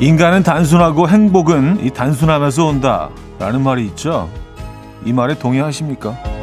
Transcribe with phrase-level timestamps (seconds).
[0.00, 3.10] 인간은 단순하고 행복은 이 단순함에서 온다.
[3.40, 4.28] 라는 말이 있죠.
[5.04, 6.37] 이 말에 동의하십니까?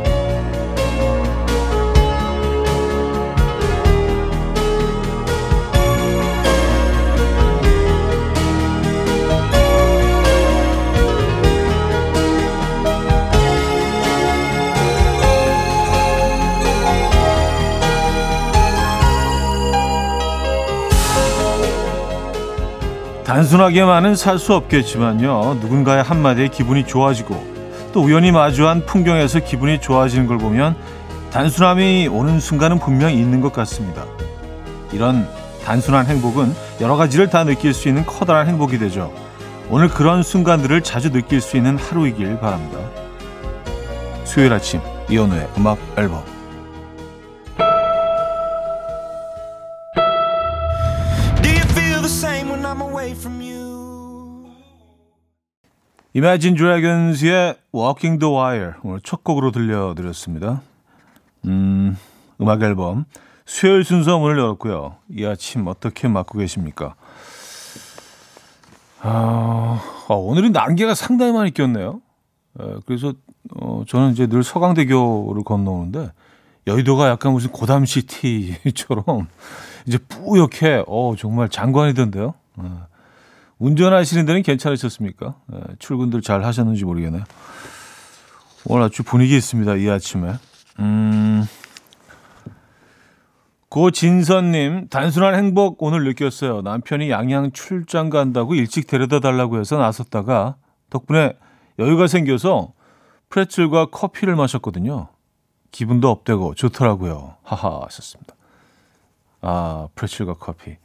[23.36, 25.57] 단순하게만은 살 수 없겠지만요.
[25.60, 27.36] 누군가의 한마디에 기분이 좋아지고
[27.92, 30.78] 또 우연히 마주한 풍경에서 기분이 좋아지는 걸 보면
[31.34, 34.06] 단순함이 오는 순간은 분명히 있는 것 같습니다.
[34.94, 35.28] 이런
[35.66, 39.11] 단순한 행복은 여러 가지를 다 느낄 수 있는 커다란 행복이 되죠.
[39.70, 42.80] 오늘 그런 순간들을 자주 느낄 수 있는 하루이길 바랍니다.
[44.23, 46.23] 수요일 아침 이연우의 음악 앨범
[56.16, 60.61] 이매진 드래곤즈의 Walking the Wire 오늘 첫 곡으로 들려드렸습니다.
[61.44, 61.97] 음,
[62.39, 63.03] 음악 앨범
[63.45, 64.95] 수요일 순서 문을 열었고요.
[65.09, 66.95] 이 아침 어떻게 맞고 계십니까?
[69.02, 71.99] 아, 아 오늘은 난개가 상당히 많이 꼈네요.
[72.61, 73.11] 에, 그래서
[73.53, 76.13] 어, 저는 이제 늘 서강대교를 건너오는데
[76.66, 79.27] 여의도가 약간 무슨 고담시티처럼
[79.86, 82.36] 이제 뿌옇게 어 정말 장관이던데요.
[82.55, 82.88] 어.
[83.59, 85.36] 운전하시는 데는 괜찮으셨습니까?
[85.48, 87.23] 네, 출근들 잘 하셨는지 모르겠네요.
[88.66, 89.75] 오늘 아주 분위기 있습니다.
[89.75, 90.34] 이 아침에.
[90.80, 91.45] 음,
[93.70, 96.61] 고진선님, 단순한 행복 오늘 느꼈어요.
[96.61, 100.56] 남편이 양양 출장 간다고 일찍 데려다 달라고 해서 나섰다가
[100.89, 101.33] 덕분에
[101.80, 102.73] 여유가 생겨서
[103.30, 105.10] 프레첼과 커피를 마셨거든요.
[105.71, 107.36] 기분도 업되고 좋더라고요.
[107.44, 108.36] 하하 하셨습니다.
[109.42, 110.77] 아, 프레첼과 커피.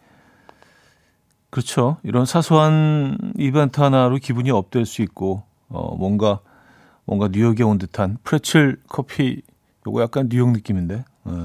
[1.50, 1.96] 그렇죠.
[2.02, 6.40] 이런 사소한 이벤트 하나로 기분이 업될 수 있고 어 뭔가
[7.04, 9.42] 뭔가 뉴욕에 온 듯한 프레첼 커피
[9.86, 11.04] 요거 약간 뉴욕 느낌인데.
[11.24, 11.44] 어.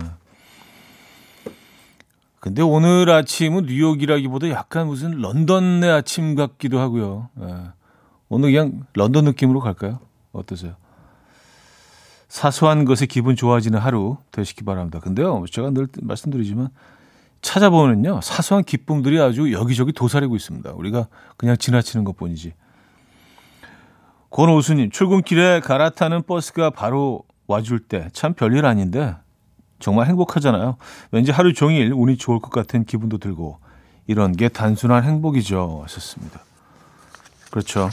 [2.39, 7.29] 근데 오늘 아침은 뉴욕이라기보다 약간 무슨 런던의 아침 같기도 하고요.
[7.41, 7.55] 예.
[8.29, 9.99] 오늘 그냥 런던 느낌으로 갈까요?
[10.31, 10.75] 어떠세요?
[12.27, 14.99] 사소한 것에 기분 좋아지는 하루 되시기 바랍니다.
[14.99, 16.69] 근데요, 제가 늘 말씀드리지만
[17.45, 20.71] 찾아보면요 사소한 기쁨들이 아주 여기저기 도사리고 있습니다.
[20.71, 21.07] 우리가
[21.37, 22.53] 그냥 지나치는 것뿐이지.
[24.31, 29.15] 권오수님 출근길에 갈아타는 버스가 바로 와줄 때 참 별일 아닌데
[29.79, 30.77] 정말 행복하잖아요.
[31.11, 33.59] 왠지 하루 종일 운이 좋을 것 같은 기분도 들고
[34.07, 35.81] 이런 게 단순한 행복이죠.
[35.83, 36.41] 하셨습니다.
[37.51, 37.89] 그렇죠.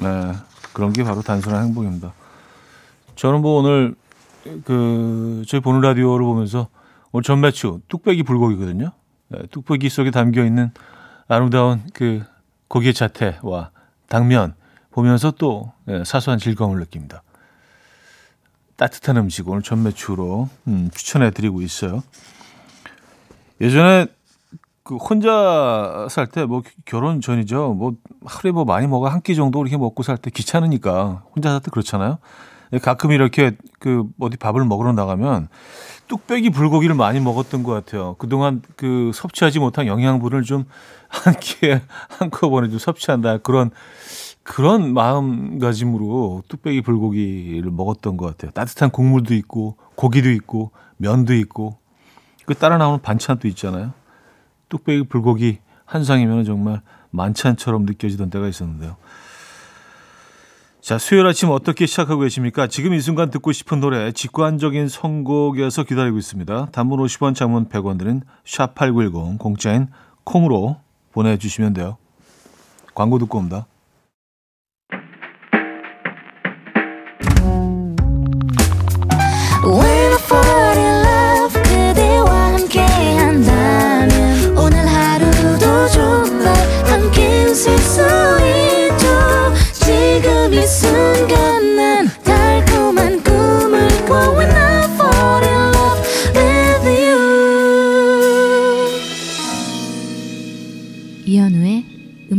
[0.00, 0.32] 네,
[0.74, 2.12] 그런 게 바로 단순한 행복입니다.
[3.16, 3.94] 저는 뭐 오늘
[4.64, 6.68] 그 저희 보는 라디오를 보면서
[7.14, 8.90] 오늘 전매추 뚝배기 불고기거든요.
[9.28, 10.72] 네, 뚝배기 속에 담겨 있는
[11.28, 12.24] 아름다운 그
[12.66, 13.70] 고기의 자태와
[14.08, 14.54] 당면
[14.90, 17.22] 보면서 또 네, 사소한 즐거움을 느낍니다.
[18.74, 22.02] 따뜻한 음식 오늘 전매추로 음, 추천해 드리고 있어요.
[23.60, 24.08] 예전에
[24.82, 27.74] 그 혼자 살 때 뭐 결혼 전이죠.
[27.74, 27.94] 뭐
[28.26, 31.70] 하루에 뭐 많이 먹어 한 끼 정도 이렇게 먹고 살 때 귀찮으니까 혼자 살 때
[31.70, 32.18] 그렇잖아요.
[32.82, 35.46] 가끔 이렇게 그 어디 밥을 먹으러 나가면
[36.08, 38.14] 뚝배기 불고기를 많이 먹었던 것 같아요.
[38.18, 40.66] 그동안 그 섭취하지 못한 영양분을 좀
[41.22, 41.80] 한 끼에
[42.18, 43.38] 한꺼번에 좀 섭취한다.
[43.38, 43.70] 그런,
[44.42, 48.50] 그런 마음가짐으로 뚝배기 불고기를 먹었던 것 같아요.
[48.50, 51.78] 따뜻한 국물도 있고, 고기도 있고, 면도 있고,
[52.46, 53.92] 그 따라 나오는 반찬도 있잖아요.
[54.68, 58.96] 뚝배기 불고기 한 상이면 정말 만찬처럼 느껴지던 때가 있었는데요.
[60.84, 62.66] 자, 수요일 아침 어떻게 시작하고 계십니까?
[62.66, 66.66] 지금 이 순간 듣고 싶은 노래 직관적인 선곡에서 기다리고 있습니다.
[66.72, 69.88] 단문 50원, 장문 100원 드는 샵8910 공짜인
[70.24, 70.76] 콩으로
[71.10, 71.96] 보내 주시면 돼요.
[72.94, 73.66] 광고 듣고 옵니다.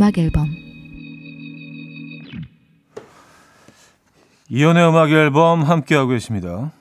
[0.06, 0.56] 음악 앨범
[4.50, 6.72] 이연의 음악 앨범 함께하고 계십니다.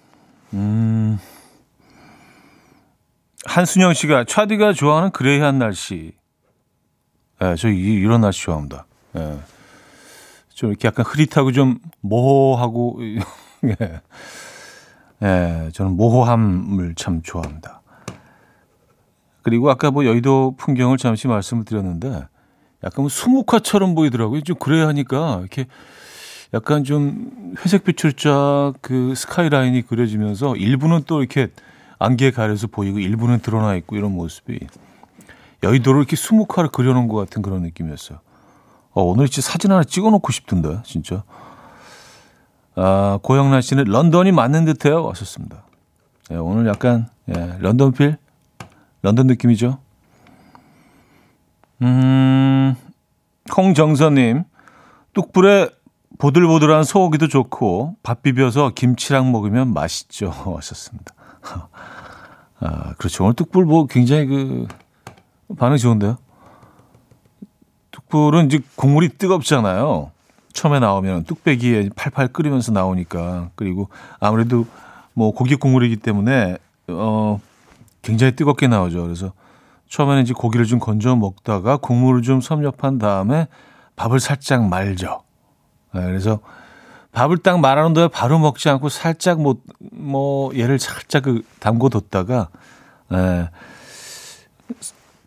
[0.52, 1.18] 음,
[3.46, 6.12] 한순영 씨가 차디가 좋아하는 그레이한 날씨.
[7.40, 8.84] 네, 저 이, 런 날씨 좋아합니다.
[9.12, 9.38] 네.
[10.50, 12.98] 좀 이렇게 약간 흐릿하고 좀 모호하고,
[13.64, 14.00] 예.
[15.20, 17.80] 네, 저는 모호함을 참 좋아합니다.
[19.40, 22.26] 그리고 아까 뭐 여의도 풍경을 잠시 말씀을 드렸는데,
[22.84, 24.42] 약간 수묵화처럼 보이더라고요.
[24.42, 25.66] 좀 그래야 하니까 이렇게
[26.52, 31.48] 약간 좀 회색 빛을 쫙그 스카이라인이 그려지면서 일부는 또 이렇게
[31.98, 34.60] 안개에 가려서 보이고 일부는 드러나 있고 이런 모습이
[35.62, 38.18] 여의도를 이렇게 수묵화를 그려놓은 것 같은 그런 느낌이었어요.
[38.92, 41.24] 어, 오늘 진짜 사진 하나 찍어놓고 싶던데 진짜.
[42.76, 45.04] 아, 고영란 씨는 런던이 맞는 듯해요.
[45.04, 45.64] 왔었습니다.
[46.32, 48.16] 예, 오늘 약간 예, 런던 필,
[49.02, 49.78] 런던 느낌이죠.
[51.82, 52.74] 음,
[53.56, 54.44] 홍정선님,
[55.12, 55.70] 뚝불에
[56.18, 60.30] 보들보들한 소고기도 좋고 밥 비벼서 김치랑 먹으면 맛있죠.
[60.56, 61.14] 하셨습니다.
[62.60, 63.24] 아, 그렇죠.
[63.24, 64.66] 오늘 뚝불 뭐 굉장히 그
[65.58, 66.16] 반응 좋은데요.
[67.90, 70.10] 뚝불은 이제 국물이 뜨겁잖아요.
[70.52, 73.88] 처음에 나오면 뚝배기에 팔팔 끓이면서 나오니까 그리고
[74.20, 74.66] 아무래도
[75.12, 77.40] 뭐 고기 국물이기 때문에 어
[78.02, 79.02] 굉장히 뜨겁게 나오죠.
[79.02, 79.32] 그래서
[79.94, 83.46] 처음에는 이제 고기를 좀 건져 먹다가 국물을 좀 섭렵한 다음에
[83.94, 85.22] 밥을 살짝 말죠.
[85.92, 86.40] 네, 그래서
[87.12, 89.54] 밥을 딱 말아놓은 다음에 바로 먹지 않고 살짝 뭐,
[89.92, 92.48] 뭐, 얘를 살짝 그 담궈 뒀다가,
[93.12, 93.48] 예,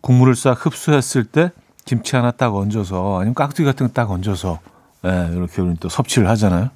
[0.02, 1.50] 국물을 싹 흡수했을 때
[1.86, 4.58] 김치 하나 딱 얹어서, 아니면 깍두기 같은 거 딱 얹어서,
[5.06, 6.68] 예, 이렇게 우리 또 섭취를 하잖아요.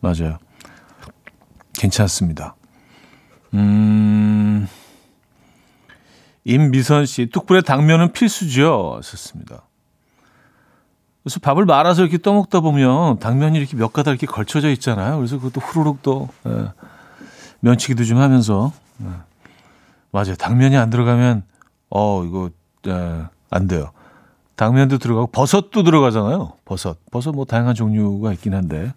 [0.00, 0.36] 맞아요.
[1.78, 2.56] 괜찮습니다.
[3.54, 4.68] 음,
[6.44, 9.00] 임미선 씨, 뚝불에 당면은 필수죠.
[9.02, 9.62] 좋습니다.
[11.22, 15.16] 그래서 밥을 말아서 이렇게 떠먹다 보면 당면이 이렇게 몇 가닥 이렇게 걸쳐져 있잖아요.
[15.16, 16.70] 그래서 그것도 후루룩 또 예,
[17.60, 19.06] 면치기도 좀 하면서 예.
[20.10, 20.34] 맞아요.
[20.34, 21.44] 당면이 안 들어가면
[21.88, 22.50] 어 이거
[22.88, 23.90] 예, 안 돼요.
[24.56, 26.52] 당면도 들어가고 버섯도 들어가잖아요.
[26.66, 28.92] 버섯 버섯 뭐 다양한 종류가 있긴 한데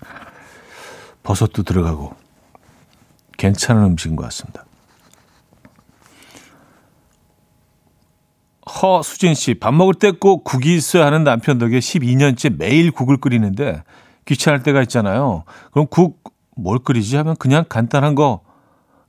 [1.23, 2.13] 버섯도 들어가고
[3.37, 4.65] 괜찮은 음식인 것 같습니다.
[8.67, 13.83] 허수진 씨, 밥 먹을 때 꼭 국이 있어야 하는 남편 덕에 12년째 매일 국을 끓이는데
[14.25, 15.43] 귀찮을 때가 있잖아요.
[15.71, 16.21] 그럼 국
[16.59, 18.41] 뭘 끓이지 하면 그냥 간단한 거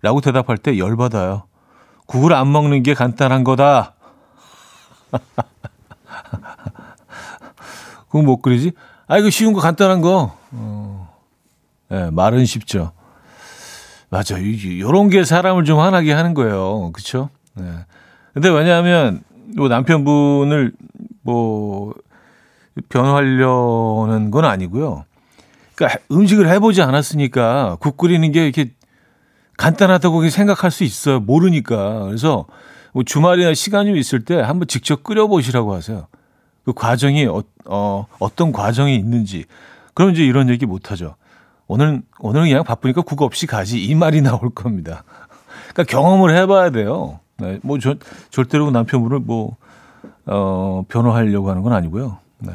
[0.02, 1.44] 라고 대답할 때 열받아요.
[2.06, 3.94] 국을 안 먹는 게 간단한 거다.
[8.08, 8.72] 국못 끓이지?
[9.06, 10.36] 아, 이거 쉬운 거 간단한 거.
[10.52, 11.14] 어.
[11.88, 12.92] 네, 말은 쉽죠.
[14.10, 14.36] 맞아.
[14.78, 16.90] 요런 게 사람을 좀 화나게 하는 거예요.
[16.92, 17.30] 그쵸?
[17.54, 17.64] 네.
[18.34, 19.22] 근데 왜냐하면
[19.56, 20.72] 뭐 남편분을
[21.22, 21.94] 뭐
[22.88, 25.04] 변호하려는 건 아니고요.
[25.74, 28.72] 그러니까 음식을 해보지 않았으니까 국 끓이는 게 이렇게
[29.56, 31.20] 간단하다고 생각할 수 있어요.
[31.20, 32.04] 모르니까.
[32.04, 32.46] 그래서
[32.92, 36.06] 뭐 주말이나 시간이 있을 때 한번 직접 끓여보시라고 하세요.
[36.64, 39.44] 그 과정이 어, 어, 어떤 과정이 있는지.
[39.94, 41.16] 그럼 이제 이런 얘기 못 하죠.
[41.66, 43.82] 오늘, 오늘은 그냥 바쁘니까 국 없이 가지.
[43.82, 45.04] 이 말이 나올 겁니다.
[45.72, 47.20] 그러니까 경험을 해봐야 돼요.
[47.38, 47.94] 네, 뭐 저,
[48.30, 49.56] 절대로 남편분을 뭐
[50.26, 52.18] 어, 변호하려고 하는 건 아니고요.
[52.40, 52.52] 네.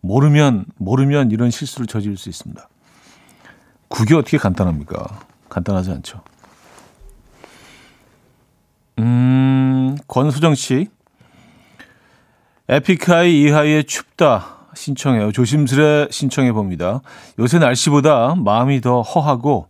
[0.00, 2.68] 모르면 모르면 이런 실수를 저지를 수 있습니다.
[3.88, 5.20] 국이 어떻게 간단합니까?
[5.48, 6.22] 간단하지 않죠.
[8.98, 10.88] 음, 권수정 씨.
[12.68, 15.32] 에픽하이 이하이의 춥다 신청해요.
[15.32, 17.00] 조심스레 신청해 봅니다.
[17.38, 19.68] 요새 날씨보다 마음이 더 허하고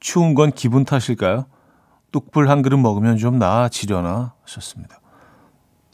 [0.00, 1.44] 추운 건 기분 탓일까요?
[2.12, 5.00] 뚝불 한 그릇 먹으면 좀 나아지려나 하셨습니다.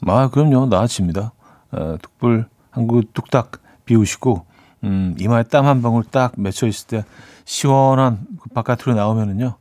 [0.07, 0.67] 아, 그럼요.
[0.67, 1.33] 나아집니다.
[1.71, 4.45] 어, 뚝불 한 그릇 뚝딱 비우시고,
[4.83, 7.05] 음, 이마에 땀 한 방울 딱 맺혀 있을 때
[7.45, 9.55] 시원한 그 바깥으로 나오면은요,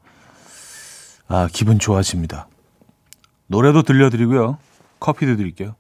[1.29, 2.49] 아, 기분 좋아집니다.
[3.47, 4.59] 노래도 들려드리고요.
[5.01, 5.75] 커피도 드릴게요.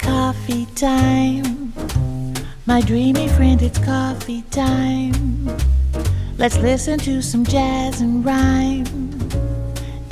[0.00, 1.72] Coffee time.
[2.68, 5.12] My dreamy friend, it's coffee time.
[6.38, 8.84] Let's listen to some jazz and rhyme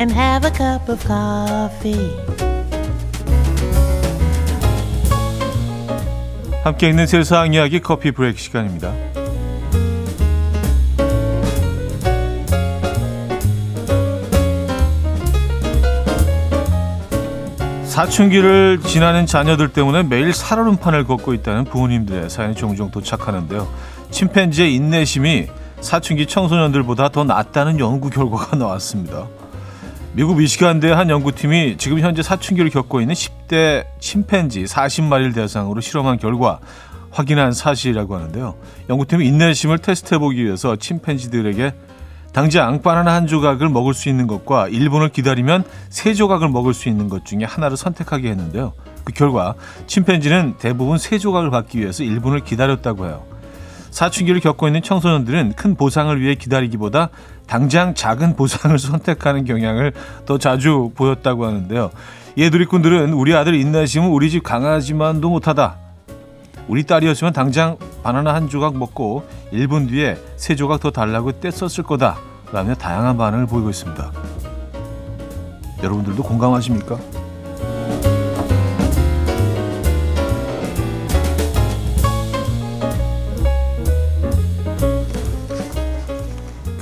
[0.00, 2.16] and have a cup of coffee.
[6.64, 8.95] 함께 있는 세상 이야기 커피 브레이크 시간입니다.
[17.85, 23.69] 사춘기를 지나는 자녀들 때문에 매일 살얼음판을 걷고 있다는 부모님들의 사연이 종종 도착하는데요.
[24.11, 25.49] 침팬지의 인내심이
[25.85, 29.29] 사춘기 청소년들보다 더 낫다는 연구 결과가 나왔습니다.
[30.14, 36.59] 미국 미시간대 한 연구팀이 지금 현재 사춘기를 겪고 있는 10대 침팬지 40마리를 대상으로 실험한 결과
[37.11, 38.55] 확인한 사실이라고 하는데요.
[38.88, 41.75] 연구팀이 인내심을 테스트해보기 위해서 침팬지들에게
[42.33, 47.09] 당장 바나나 한 조각을 먹을 수 있는 것과 1분을 기다리면 세 조각을 먹을 수 있는
[47.09, 48.73] 것 중에 하나를 선택하게 했는데요.
[49.05, 49.55] 그 결과
[49.87, 53.35] 침팬지는 대부분 세 조각을 받기 위해서 1분을 기다렸다고 해요.
[53.94, 57.10] 사춘기를 겪고 있는 청소년들은 큰 보상을 위해 기다리기보다
[57.46, 59.92] 당장 작은 보상을 선택하는 경향을
[60.26, 61.92] 더 자주 보였다고 하는데요.
[62.36, 65.76] 예 누리꾼들은 우리 아들 인내심은 우리 집 강아지만도 못하다.
[66.66, 72.18] 우리 딸이었으면 당장 바나나 한 조각 먹고 1분 뒤에 세 조각 더 달라고 떼썼을 거다.
[72.52, 74.10] 라며 다양한 반응을 보이고 있습니다.
[75.84, 76.98] 여러분들도 공감하십니까?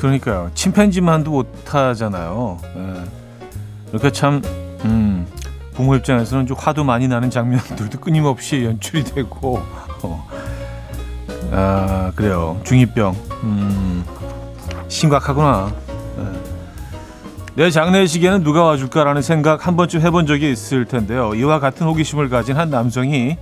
[0.02, 0.50] 그러니까요.
[0.54, 2.58] 침팬지만도 못하잖아요.
[2.74, 3.04] 예.
[3.92, 4.42] 이렇게 참
[4.84, 5.28] 음,
[5.74, 9.62] 부모 입장에서는 좀 화도 많이 나는 장면들도 끊임없이 연출이 되고
[10.02, 10.28] 어.
[11.52, 12.60] 아 그래요.
[12.64, 14.04] 중이병 음,
[14.88, 15.72] 심각하구나.
[16.18, 16.22] 예.
[17.54, 21.32] 내 장례식에는 누가 와줄까라는 생각 한 번쯤 해본 적이 있을 텐데요.
[21.36, 23.36] 이와 같은 호기심을 가진 한 남성이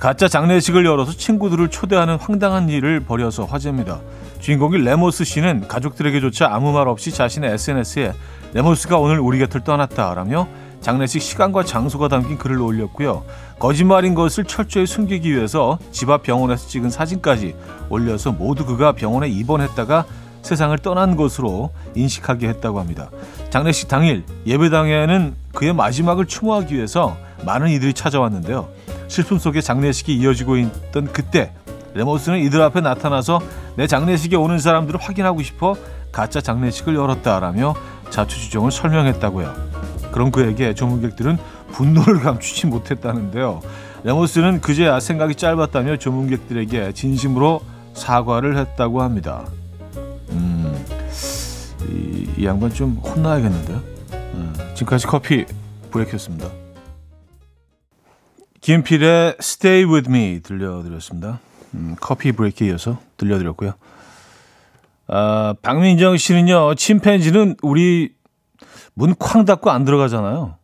[0.00, 4.00] 가짜 장례식을 열어서 친구들을 초대하는 황당한 일을 벌여서 화제입니다.
[4.40, 8.14] 주인공이 레모스 씨는 가족들에게조차 아무 말 없이 자신의 SNS에
[8.54, 10.48] 레모스가 오늘 우리 곁을 떠났다라며
[10.80, 13.24] 장례식 시간과 장소가 담긴 글을 올렸고요.
[13.58, 17.54] 거짓말인 것을 철저히 숨기기 위해서 집 앞 병원에서 찍은 사진까지
[17.90, 20.06] 올려서 모두 그가 병원에 입원했다가
[20.40, 23.10] 세상을 떠난 것으로 인식하게 했다고 합니다.
[23.50, 28.79] 장례식 당일 예배당에는 그의 마지막을 추모하기 위해서 많은 이들이 찾아왔는데요.
[29.10, 31.52] 슬픔 속에 장례식이 이어지고 있던 그때
[31.94, 33.40] 레모스는 이들 앞에 나타나서
[33.74, 35.74] 내 장례식에 오는 사람들을 확인하고 싶어
[36.12, 37.74] 가짜 장례식을 열었다라며
[38.10, 39.52] 자초지종을 설명했다고요.
[40.12, 41.38] 그럼 그에게 조문객들은
[41.72, 43.60] 분노를 감추지 못했다는데요.
[44.04, 47.62] 레모스는 그제야 생각이 짧았다며 조문객들에게 진심으로
[47.94, 49.44] 사과를 했다고 합니다.
[50.30, 50.86] 음,
[51.88, 53.82] 이, 이 양반 좀 혼나야겠는데요.
[54.12, 55.46] 음, 지금까지 커피
[55.90, 56.59] 브레이크였습니다.
[58.60, 61.40] 김필의 Stay With Me 들려드렸습니다.
[61.74, 63.72] 음, 커피 브레이크에 이어서 들려드렸고요.
[65.08, 68.14] 아, 박민정 씨는요, 침팬지는 우리
[68.94, 70.56] 문 쾅 닫고 안 들어가잖아요.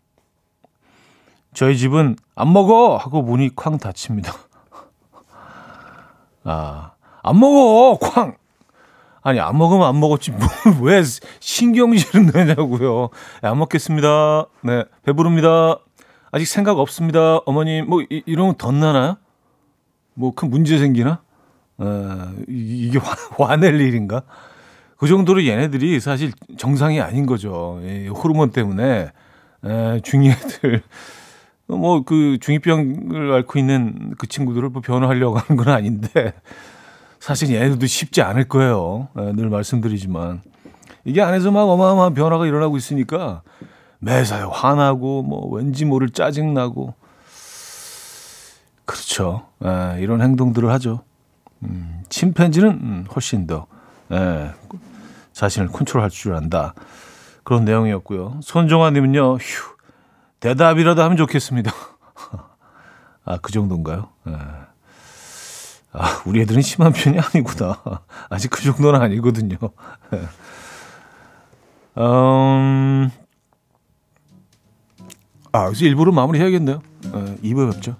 [1.55, 2.97] 저희 집은 안 먹어!
[2.97, 4.33] 하고 문이 쾅 닫힙니다.
[6.45, 7.99] 아, 안 먹어!
[7.99, 8.37] 쾅!
[9.23, 10.31] 아니, 안 먹으면 안 먹었지.
[10.33, 10.47] 뭐,
[10.83, 11.03] 왜
[11.41, 13.09] 신경질을 내냐고요.
[13.43, 14.47] 네, 안 먹겠습니다.
[14.63, 15.79] 네, 배부릅니다.
[16.37, 17.39] 아직 생각 없습니다.
[17.47, 19.17] 어머님, 뭐, 이, 이러면 덧나나요?
[20.13, 21.23] 뭐 큰 문제 생기나?
[21.79, 24.21] 어, 이게 화, 화낼 일인가?
[24.99, 27.81] 그 정도로 얘네들이 사실 정상이 아닌 거죠.
[27.85, 29.13] 예, 호르몬 때문에
[29.65, 30.83] 에, 중이 애들
[31.69, 36.35] 뭐 그 중이병을 앓고 있는 그 친구들을 뭐 변호하려고 하는 건 아닌데
[37.19, 39.09] 사실 얘네들도 쉽지 않을 거예요.
[39.19, 40.43] 에, 늘 말씀드리지만
[41.07, 43.41] 이게 안에서 막 어마어마한 변화가 일어나고 있으니까
[43.99, 46.95] 매사에 화나고 뭐 왠지 모를 짜증 나고
[48.85, 49.49] 그렇죠.
[49.65, 51.03] 에, 이런 행동들을 하죠.
[51.63, 53.67] 음, 침팬지는 음, 훨씬 더
[54.13, 54.51] 에,
[55.33, 56.75] 자신을 컨트롤할 줄 안다.
[57.45, 58.41] 그런 내용이었고요.
[58.43, 59.77] 손종아님은요, 휴,
[60.41, 61.71] 대답이라도 하면 좋겠습니다.
[63.25, 64.09] 아, 그 정도인가요?
[64.29, 64.33] 에.
[65.93, 67.81] 아, 우리 애들은 심한 편이 아니구나.
[68.29, 69.57] 아직 그 정도는 아니거든요.
[71.99, 73.11] 음,
[75.57, 76.81] 아, 그래서 일부러 마무리 해야겠네요.
[77.07, 77.97] 에, 2부에 뵙죠.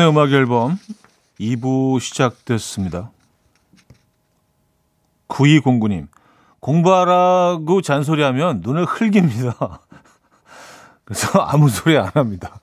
[0.00, 0.78] 이현우의 음악 앨범
[1.38, 3.10] 2부 시작됐습니다.
[5.28, 6.08] 9209님
[6.58, 9.80] 공부하라고 잔소리하면 눈을 흘깁니다.
[11.04, 12.60] 그래서 아무 소리 안 합니다.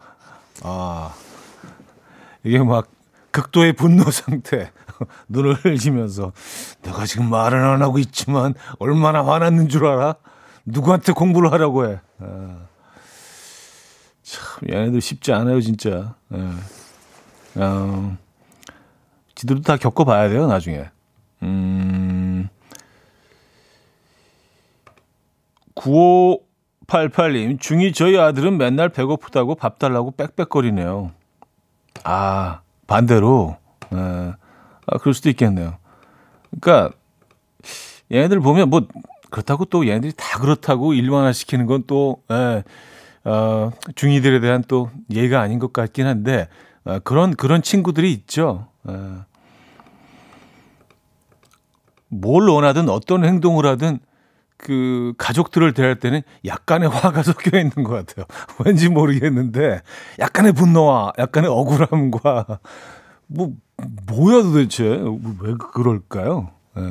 [0.63, 1.13] 아
[2.43, 2.87] 이게 막
[3.31, 4.71] 극도의 분노 상태
[5.29, 6.33] 눈을 흘리면서
[6.81, 10.15] 내가 지금 말은 안 하고 있지만 얼마나 화났는 줄 알아?
[10.65, 11.99] 누구한테 공부를 하라고 해.
[12.19, 12.57] 아,
[14.23, 16.15] 참, 얘네들 쉽지 않아요, 진짜.
[16.33, 16.49] 예.
[17.57, 18.17] 어,
[19.35, 20.85] 지들도 다 겪어봐야 돼요, 나중에.
[21.43, 22.49] 음,
[25.75, 31.11] 9588님, 중이 저희 아들은 맨날 배고프다고 밥 달라고 빽빽거리네요.
[32.03, 33.57] 아, 반대로.
[33.93, 33.97] 예.
[33.97, 35.77] 아, 그럴 수도 있겠네요.
[36.59, 36.95] 그러니까
[38.11, 38.87] 얘네들 보면 뭐
[39.29, 42.63] 그렇다고 또 얘네들이 다 그렇다고 일반화 시키는 건 또, 예,
[43.25, 46.47] 어, 중이들에 대한 또 예가 아닌 것 같긴 한데,
[46.87, 48.67] 어, 그런, 그런 친구들이 있죠.
[48.89, 48.93] 예.
[52.07, 53.99] 뭘 원하든 어떤 행동을 하든
[54.55, 58.25] 그 가족들을 대할 때는 약간의 화가 섞여 있는 것 같아요.
[58.65, 59.81] 왠지 모르겠는데
[60.17, 62.59] 약간의 분노와 약간의 억울함과
[63.27, 63.53] 뭐
[64.07, 66.51] 뭐야 도대체 왜 그럴까요?
[66.77, 66.81] 예.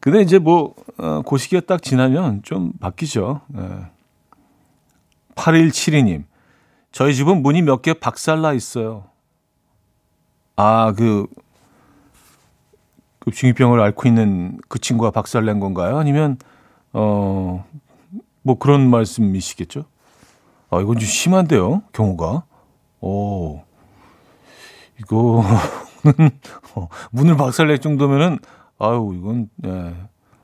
[0.00, 3.42] 근데 이제 뭐, 어, 그 시기가 딱 지나면 좀 바뀌죠.
[3.56, 3.86] 예.
[5.34, 6.24] 8172님.
[6.92, 9.04] 저희 집은 문이 몇 개 박살나 있어요.
[10.56, 11.26] 아, 그,
[13.18, 15.96] 그 중2병을 앓고 있는 그 친구가 박살낸 건가요?
[15.98, 16.36] 아니면,
[16.92, 17.64] 어,
[18.42, 19.84] 뭐 그런 말씀이시겠죠?
[20.70, 22.44] 아, 이건 좀 심한데요, 경우가.
[23.00, 23.62] 오,
[25.00, 25.42] 이거는,
[26.74, 28.38] 어, 문을 박살낼 정도면은,
[28.78, 29.94] 아유, 이건, 네,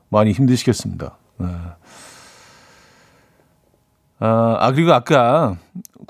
[0.09, 1.15] 많이 힘드시겠습니다.
[1.37, 1.47] 네.
[4.19, 5.57] 아, 아, 그리고 아까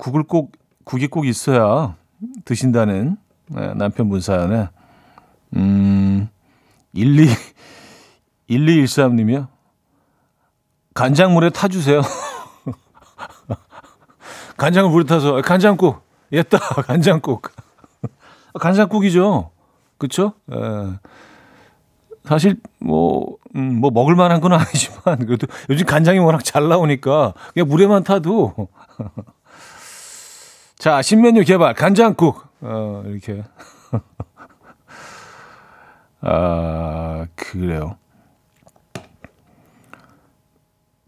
[0.00, 0.52] 국을 꼭,
[0.84, 1.94] 국이 꼭 있어야
[2.46, 4.68] 드신다는 네, 남편분 사연에,
[5.56, 6.28] 음,
[6.94, 7.28] 12,
[8.48, 9.48] 1213님이요.
[10.94, 12.00] 간장물에 타주세요.
[14.56, 16.02] 간장을 물에 타서, 간장국,
[16.32, 17.52] 옛다, 간장국.
[18.54, 19.50] 간장국이죠.
[19.98, 20.32] 그쵸?
[20.50, 20.56] 에.
[20.56, 20.98] 예.
[22.24, 27.68] 사실 뭐, 음, 뭐 먹을 만한 건 아니지만 그래도 요즘 간장이 워낙 잘 나오니까 그냥
[27.68, 28.68] 물에만 타도
[30.80, 33.44] 자 신메뉴 개발 간장국 어, 이렇게
[36.22, 37.98] 아 그래요.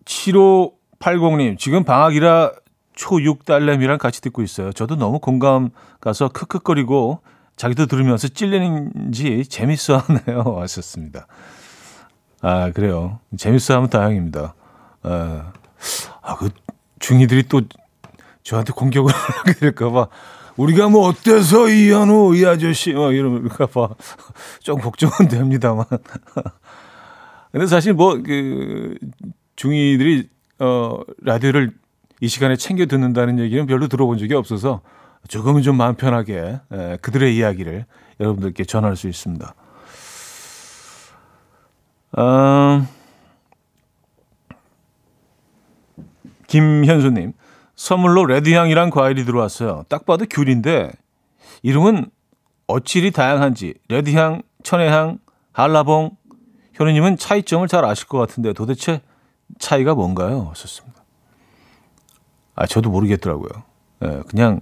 [0.04, 2.52] 7580님 지금 방학이라
[2.96, 4.74] 초6 딸내미랑 같이 듣고 있어요.
[4.74, 5.70] 저도 너무 공감
[6.02, 7.22] 가서 크크거리고
[7.56, 10.58] 자기도 들으면서 찔리는지 재밌어 하네요.
[10.61, 11.26] 하셨습니다.
[12.42, 13.20] 아, 그래요.
[13.38, 14.54] 재밌어 하면 다행입니다.
[15.02, 15.52] 아,
[16.20, 16.50] 아, 그
[16.98, 17.62] 중이들이 또
[18.42, 20.09] 저한테 공격을 하게 될까봐
[20.57, 23.88] 우리가 뭐 어때서 이현우 이 아저씨 뭐 이러면까봐
[24.61, 25.85] 좀 걱정은 됩니다만.
[27.52, 28.94] 근데 사실 뭐 그
[29.57, 30.28] 중이들이
[30.59, 31.72] 어 라디오를
[32.20, 34.81] 이 시간에 챙겨 듣는다는 얘기는 별로 들어본 적이 없어서
[35.28, 37.85] 조금은 좀 마음 편하게 에, 그들의 이야기를
[38.20, 39.55] 여러분들께 전할 수 있습니다.
[42.18, 42.87] 음,
[46.46, 47.33] 김현수님,
[47.76, 49.85] 선물로 레드향이란 과일이 들어왔어요.
[49.88, 50.92] 딱 봐도 귤인데
[51.62, 52.11] 이름은
[52.66, 55.18] 어찌리 다양한지 레드향, 천혜향,
[55.52, 56.16] 한라봉.
[56.74, 59.02] 현우님은 차이점을 잘 아실 것 같은데 도대체
[59.58, 60.52] 차이가 뭔가요?
[60.56, 61.02] 썼습니다.
[62.54, 63.50] 아 저도 모르겠더라고요.
[64.04, 64.61] 예, 그냥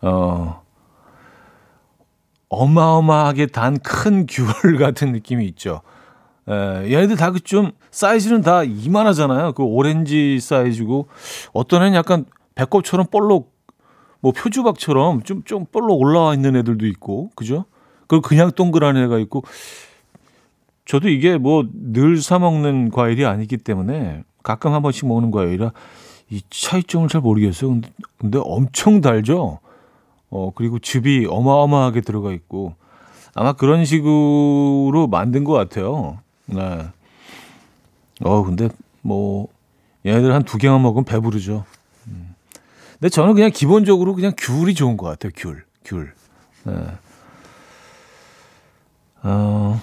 [0.00, 0.62] 어,
[2.48, 5.82] 어마어마하게 단 큰 귤 같은 느낌이 있죠.
[6.50, 9.52] 에, 얘네들 다 그 좀 사이즈는 다 이만하잖아요.
[9.52, 11.08] 그 오렌지 사이즈고
[11.52, 13.54] 어떤 애는 약간 배꼽처럼 볼록
[14.20, 17.64] 뭐 표주박처럼 좀 좀 볼록 올라와 있는 애들도 있고 그죠?
[18.08, 19.44] 그리고 그냥 동그란 애가 있고
[20.86, 25.72] 저도 이게 뭐 늘 사 먹는 과일이 아니기 때문에 가끔 한 번씩 먹는 과일이라
[26.30, 27.70] 이 차이점을 잘 모르겠어요.
[27.70, 29.58] 근데, 근데 엄청 달죠.
[30.30, 32.74] 어, 그리고 즙이 어마어마하게 들어가 있고
[33.34, 36.18] 아마 그런 식으로 만든 것 같아요.
[36.52, 36.88] 네.
[38.22, 38.68] 어, 근데
[39.02, 39.48] 뭐
[40.04, 41.64] 얘네들 한 두 개만 먹으면 배부르죠.
[42.08, 42.34] 음.
[42.92, 45.32] 근데 저는 그냥 기본적으로 그냥 귤이 좋은 것 같아요.
[45.36, 46.12] 귤, 귤.
[46.64, 46.72] 네.
[49.22, 49.80] 어.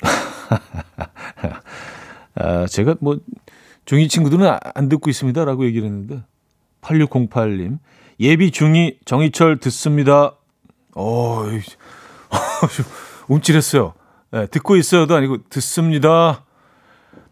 [2.34, 3.18] 아, 제가 뭐
[3.84, 6.22] 중이 친구들은 안 듣고 있습니다라고 얘기를 했는데
[6.82, 7.78] 8608님
[8.20, 10.32] 예비 중이 정희철 듣습니다.
[10.94, 11.42] 어,
[13.28, 13.94] 움찔했어요.
[14.30, 16.44] 네, 듣고 있어요도 아니고 듣습니다.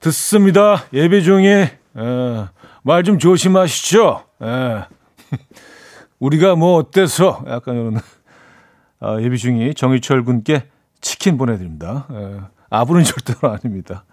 [0.00, 0.85] 듣습니다.
[0.92, 2.46] 예비 중이 네,
[2.83, 4.24] 말좀 조심하시죠.
[4.40, 4.85] 네.
[6.20, 8.00] 우리가 뭐 어때서 약간 이런
[9.00, 10.68] 아, 예비 중이 정희철 군께
[11.00, 12.07] 치킨 보내드립니다.
[12.11, 12.40] 네.
[12.70, 14.04] 아부는 절대로 아닙니다.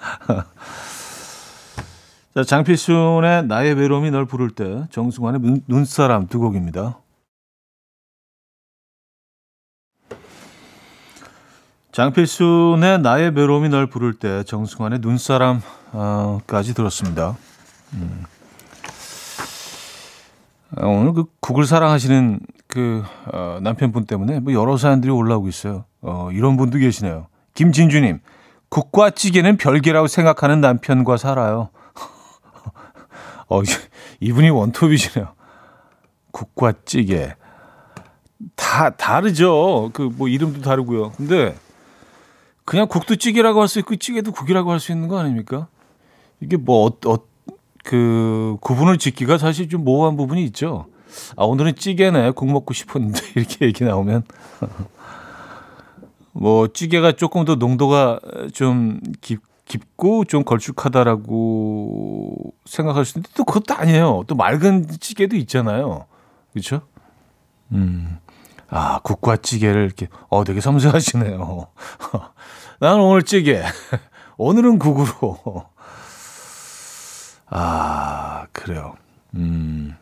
[2.34, 7.00] 자, 장필순의 나의 외로움이 널 부를 때, 정승환의 눈, 눈사람 두 곡입니다.
[11.98, 17.36] 장필순의 나의 외로움이 널 부를 때, 정승환의 눈사람까지 들었습니다.
[17.94, 18.24] 음.
[20.76, 25.86] 아, 오늘 그 국을 사랑하시는 그 어, 남편분 때문에 뭐 여러 사연들이 올라오고 있어요.
[26.00, 27.26] 어, 이런 분도 계시네요.
[27.54, 28.20] 김진주님,
[28.68, 31.70] 국과 찌개는 별개라고 생각하는 남편과 살아요.
[33.50, 33.60] 어,
[34.20, 35.32] 이분이 원톱이시네요.
[36.30, 37.34] 국과 찌개.
[38.54, 39.90] 다 다르죠.
[39.92, 41.10] 그 뭐 이름도 다르고요.
[41.16, 41.56] 근데
[42.68, 45.68] 그냥 국도 찌개라고 할 수 있고 찌개도 국이라고 할 수 있는 거 아닙니까?
[46.40, 47.16] 이게 뭐 어, 어,
[47.82, 50.84] 그 구분을 짓기가 사실 좀 모호한 부분이 있죠.
[51.36, 54.24] 아 오늘은 찌개네 국 먹고 싶었는데 이렇게 얘기 나오면
[56.32, 58.20] 뭐 찌개가 조금 더 농도가
[58.52, 64.24] 좀 깊, 깊고 좀 걸쭉하다라고 생각할 수 있는데 또 그것도 아니에요.
[64.26, 66.04] 또 맑은 찌개도 있잖아요.
[66.52, 66.82] 그렇죠?
[67.72, 68.18] 음.
[68.70, 71.68] 아, 국과 찌개를 이렇게 어 되게 섬세하시네요.
[72.78, 73.62] 나는 오늘 찌개.
[74.38, 75.64] 오늘은 국으로.
[77.50, 78.94] 아, 그래요.
[79.34, 79.96] 음.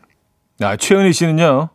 [0.61, 1.69] 아, 최은희 씨는요.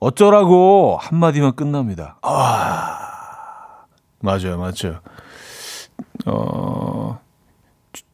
[0.00, 2.18] 어쩌라고 한마디만 끝납니다.
[2.22, 3.86] 아.
[4.20, 5.00] 맞아요, 맞아요.
[6.26, 7.18] 어,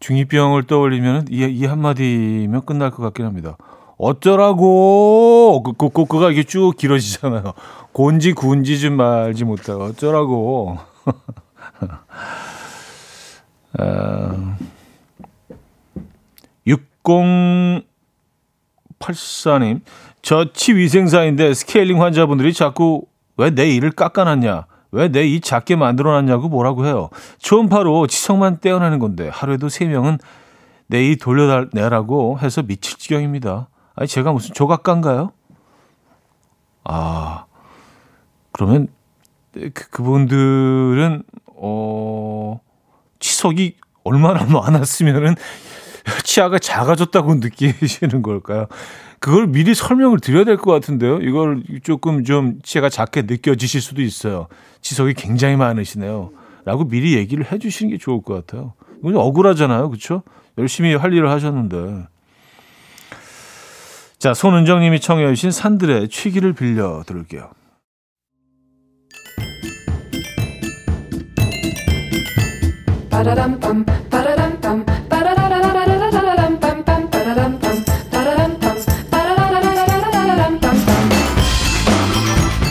[0.00, 3.56] 중이병을 떠올리면 이, 이 한마디면 끝날 것 같긴 합니다.
[3.98, 5.62] 어쩌라고!
[5.64, 7.52] 그, 그, 그, 그가 이게 쭉 길어지잖아요.
[7.92, 10.78] 곤지, 군지 좀 말지 못하고, 어쩌라고.
[13.78, 14.56] 어,
[19.00, 19.80] 6084님,
[20.22, 23.02] 저 치 위생사인데 스케일링 환자분들이 자꾸
[23.36, 24.66] 왜내 일을 깎아놨냐?
[24.90, 27.10] 왜 내 이 작게 만들어놨냐고 뭐라고 해요.
[27.38, 30.18] 초음파로 지성만 떼어내는 건데 하루에도 세 명은
[30.88, 33.68] 내 이 돌려내라고 해서 미칠 지경입니다.
[33.94, 35.32] 아니 제가 무슨 조각가인가요?
[36.84, 37.44] 아
[38.52, 38.88] 그러면
[39.52, 41.22] 그, 그분들은
[41.60, 42.60] 어
[43.18, 45.34] 치석이 얼마나 많았으면은
[46.24, 48.66] 치아가 작아졌다고 느끼시는 걸까요?
[49.20, 51.18] 그걸 미리 설명을 드려야 될 것 같은데요.
[51.18, 54.46] 이걸 조금 좀 치아가 작게 느껴지실 수도 있어요.
[54.80, 56.30] 지석이 굉장히 많으시네요.
[56.64, 58.74] 라고 미리 얘기를 해 주시는 게 좋을 것 같아요.
[59.00, 59.88] 이건 억울하잖아요.
[59.90, 60.22] 그렇죠?
[60.56, 62.06] 열심히 할 일을 하셨는데.
[64.18, 67.50] 자, 손은정 님이 청해 주신 산들의 취기를 빌려 들을게요.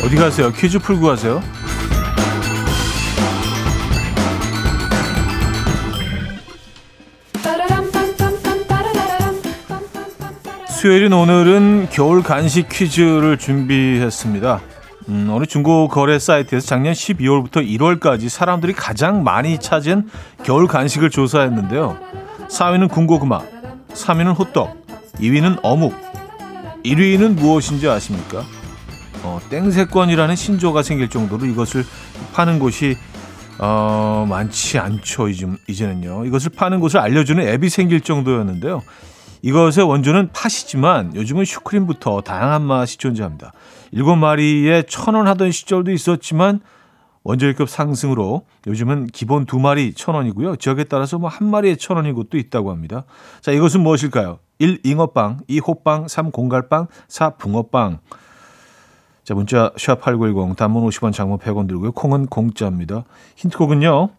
[0.05, 0.53] 어디 가세요?
[0.53, 1.41] 퀴즈 풀고 가세요?
[10.69, 14.61] 수요일인 오늘은 겨울 간식 퀴즈를 준비했습니다.
[15.09, 20.09] 음, 어느 중고 거래 사이트에서 작년 12월부터 1월까지 사람들이 가장 많이 찾은
[20.43, 21.97] 겨울 간식을 조사했는데요.
[22.49, 23.41] 4위는 군고구마,
[23.93, 24.85] 3위는 호떡,
[25.19, 25.93] 2위는 어묵,
[26.83, 28.43] 1위는 무엇인지 아십니까?
[29.23, 31.85] 어, 땡세권이라는 신조가 생길 정도로 이것을
[32.33, 32.95] 파는 곳이
[33.59, 35.29] 어, 많지 않죠.
[35.67, 36.25] 이제는요.
[36.25, 38.83] 이것을 파는 곳을 알려주는 앱이 생길 정도였는데요.
[39.47, 43.53] 이것의 원조는 팥이지만 요즘은 슈크림부터 다양한 맛이 존재합니다.
[43.91, 46.59] 일곱 마리에 천 원 하던 시절도 있었지만
[47.23, 50.57] 원재료급 상승으로 요즘은 기본 두 마리 천 원이고요.
[50.57, 53.05] 지역에 따라서 뭐 한 마리에 천 원인 곳도 있다고 합니다.
[53.39, 54.39] 자, 이것은 무엇일까요?
[54.59, 54.81] 1.
[54.83, 55.59] 잉어빵, 2.
[55.59, 56.31] 호빵, 3.
[56.31, 57.29] 공갈빵, 4.
[57.37, 57.99] 붕어빵.
[59.23, 61.93] 자, 문자 샵8910 단문 50원 장문 100원 들고요.
[61.93, 63.05] 콩은 공짜입니다.
[63.37, 64.09] 힌트곡은요.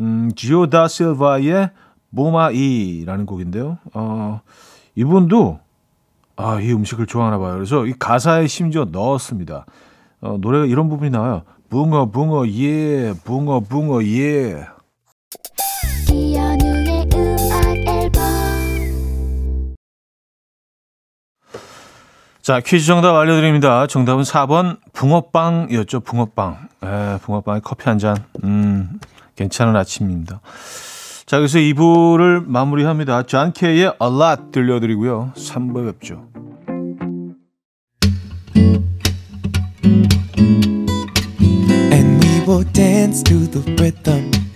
[0.00, 1.70] 음, 지오다 실바의
[2.16, 3.78] 모마이라는 곡인데요.
[3.92, 4.40] 어,
[4.94, 5.60] 이분도
[6.36, 7.54] 아, 이 음식을 좋아하나 봐요.
[7.54, 9.66] 그래서 이 가사에 심지어 넣었습니다.
[10.22, 11.42] 어, 노래가 이런 부분이 나와요.
[11.68, 14.66] 붕어 붕어 예 붕어 붕어 예
[22.40, 23.88] 자, 퀴즈 정답 알려드립니다.
[23.88, 25.98] 정답은 4번 붕어빵이었죠.
[25.98, 26.68] 붕어빵.
[26.84, 28.16] 에, 붕어빵에 커피 한 잔.
[28.44, 29.00] 음,
[29.34, 30.40] 괜찮은 아침입니다.
[31.26, 33.24] 자, 그래서 2부를 마무리합니다.
[33.24, 35.32] 존 케이의 A Lot 들려드리고요.
[35.34, 36.28] 3부에 뵙죠.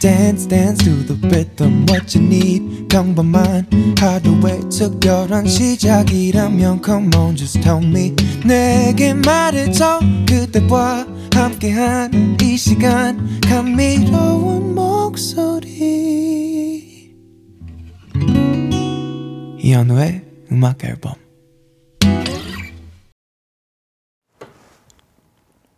[0.01, 2.89] Dance dance to the rhythm what you need.
[2.89, 8.17] 평범한 하루의 특별한 시작이라면 come on just tell me.
[8.45, 13.41] 내게 말해줘 그대와 함께한 이 시간.
[13.43, 15.71] 감미로운 목소리.
[19.59, 21.13] 이현우의 음악 앨범.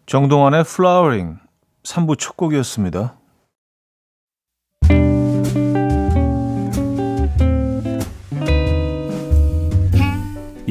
[0.07, 1.39] 정동환의 Flowering
[1.83, 3.22] 3부 첫 곡이었습니다.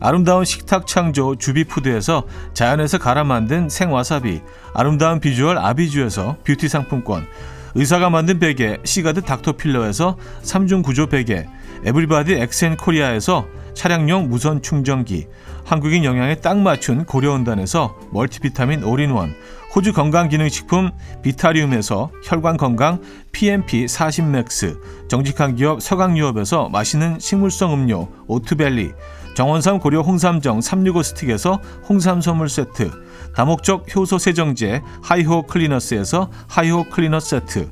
[0.00, 4.40] 아름다운 식탁 창조 주비푸드에서 자연에서 갈아 만든 생와사비,
[4.74, 7.26] 아름다운 비주얼 아비주에서 뷰티 상품권,
[7.74, 11.46] 의사가 만든 베개 시가드 닥터필러에서 3중 구조 베개,
[11.84, 15.28] 에블바디 엑센 코리아에서 차량용 무선 충전기,
[15.64, 19.34] 한국인 영양에 딱 맞춘 고려은단에서 멀티비타민 올인원,
[19.74, 20.90] 호주 건강기능식품
[21.22, 28.92] 비타리움에서 혈관건강 PMP 40맥스, 정직한 기업 서강유업에서 맛있는 식물성 음료 오트벨리,
[29.34, 32.90] 정원삼 고려 홍삼정 365 스틱에서 홍삼 선물 세트,
[33.34, 37.70] 다목적 효소 세정제 하이호 클리너스에서 하이호 클리너 세트,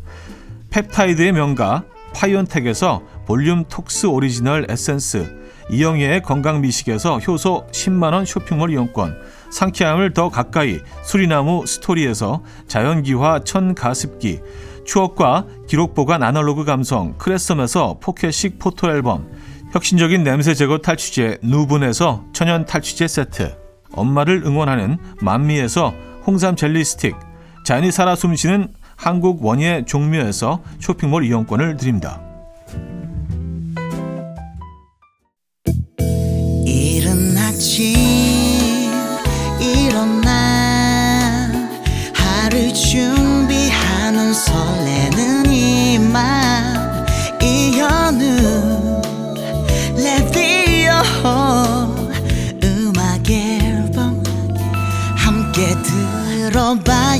[0.71, 5.37] 펩타이드의 명가 파이온텍에서 볼륨 톡스 오리지널 에센스,
[5.71, 9.15] 이영애의 건강 미식에서 효소 10만 원 쇼핑몰 이용권,
[9.51, 14.41] 상쾌함을 더 가까이 수리나무 스토리에서 자연기화 천 가습기,
[14.87, 19.29] 추억과 기록 보관 아날로그 감성 크레썸에서 포켓식 포토 앨범,
[19.73, 23.55] 혁신적인 냄새 제거 탈취제 누분에서 천연 탈취제 세트,
[23.93, 25.93] 엄마를 응원하는 만미에서
[26.27, 27.17] 홍삼 젤리 스틱,
[27.65, 32.28] 자연이 살아 숨쉬는 한국 원예 종묘에서 쇼핑몰 이용권을 드립니다.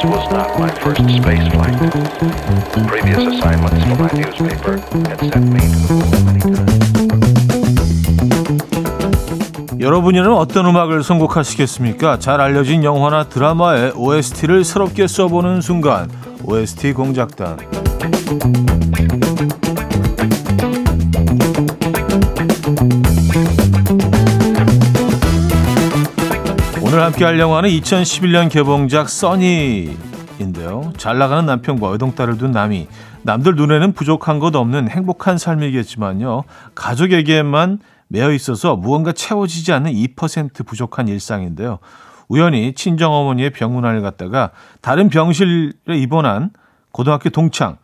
[0.07, 1.75] was not my first space flight.
[2.87, 6.85] Previous assignments for my newspaper had sent me to the moon many times.
[9.81, 12.19] 여러분이는 어떤 음악을 선곡하시겠습니까?
[12.19, 16.09] 잘 알려진 영화나 드라마의 OST를 새롭게 써보는 순간
[16.45, 17.59] OST 공작단
[27.15, 30.93] 함께 할 영화는 2011년 개봉작 써니인데요.
[30.97, 32.89] 잘 나가는 남편과 외동딸을 둔 남이
[33.23, 36.43] 남들 눈에는 부족한 것 없는 행복한 삶이겠지만요.
[36.75, 41.79] 가족에게만 매여 있어서 무언가 채워지지 않는 2% 부족한 일상인데요.
[42.27, 44.51] 우연히 친정 어머니의 병문안을 갔다가
[44.81, 46.51] 다른 병실에 입원한
[46.91, 47.77] 고등학교 동창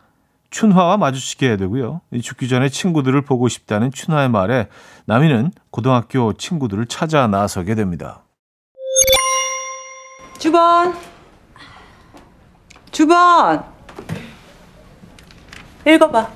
[0.49, 2.01] 춘화와 마주치게 되고요.
[2.21, 4.67] 죽기 전에 친구들을 보고 싶다는 춘화의 말에
[5.05, 8.23] 남이는 고등학교 친구들을 찾아 나서게 됩니다.
[10.41, 10.95] 주번.
[12.91, 13.63] 주번.
[15.85, 16.31] 읽어봐.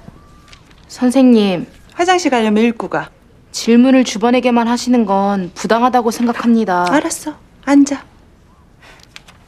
[0.88, 3.10] 선생님, 화장실 가려면 읽고 가.
[3.52, 6.86] 질문을 주번에게만 하시는 건 부당하다고 생각합니다.
[6.88, 7.34] 알았어.
[7.66, 8.06] 앉아.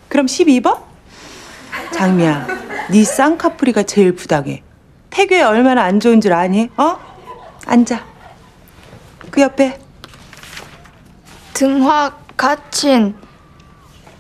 [0.10, 0.82] 그럼 12번?
[1.92, 2.48] 장미야,
[2.90, 4.64] 네 쌍꺼풀이가 제일 부당해.
[5.12, 6.72] 태교에 얼마나 안 좋은 줄 아니?
[6.78, 6.98] 어?
[7.68, 8.04] 앉아.
[9.30, 9.80] 그 옆에.
[11.54, 13.27] 등화 가친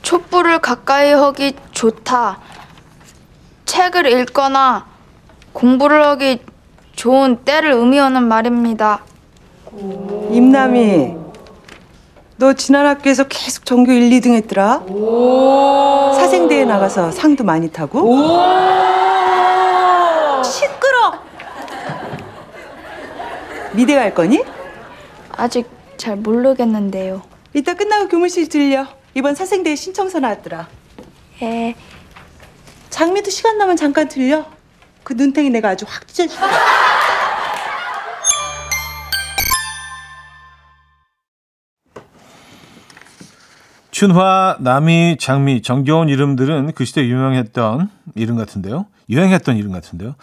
[0.08, 2.39] 촛불을 가까이 하기 좋다.
[3.65, 4.86] 책을 읽거나
[5.52, 6.39] 공부를 하기
[6.96, 9.04] 좋은 때를 의미하는 말입니다.
[10.32, 11.13] 임남이,
[12.38, 14.84] 너 지난 학기에서 계속 전교 1, 2등 했더라?
[16.17, 18.00] 사생대회 나가서 상도 많이 타고?
[20.41, 21.20] 시끄러!
[23.74, 24.41] 미대 갈 거니?
[25.36, 27.24] 아직 잘 모르겠는데요.
[27.54, 28.88] 이따 끝나고 교무실 들려.
[29.17, 30.67] 이번 사생대회 신청서 나왔더라.
[31.41, 31.73] 예,
[32.91, 34.45] 장미도 시간 나면 잠깐 들려.
[35.01, 36.45] 그 눈탱이 내가 아주 확 찢어줄게.
[43.89, 48.86] 춘화, 남이, 장미, 정겨운 이름들은 그 시대 유명했던 이름 같은데요.
[49.10, 50.13] 유행했던 이름 같은데요.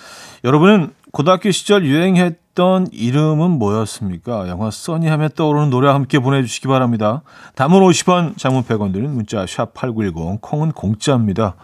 [0.44, 4.48] 여러분은 고등학교 시절 유행했 던 이름은 뭐였습니까?
[4.48, 7.22] 영화 써니 하면 떠오르는 노래 함께 보내주시기 바랍니다.
[7.56, 11.54] 담은 50원, 장문 100원 드는 문자 샵 8910, 콩은 공짜입니다.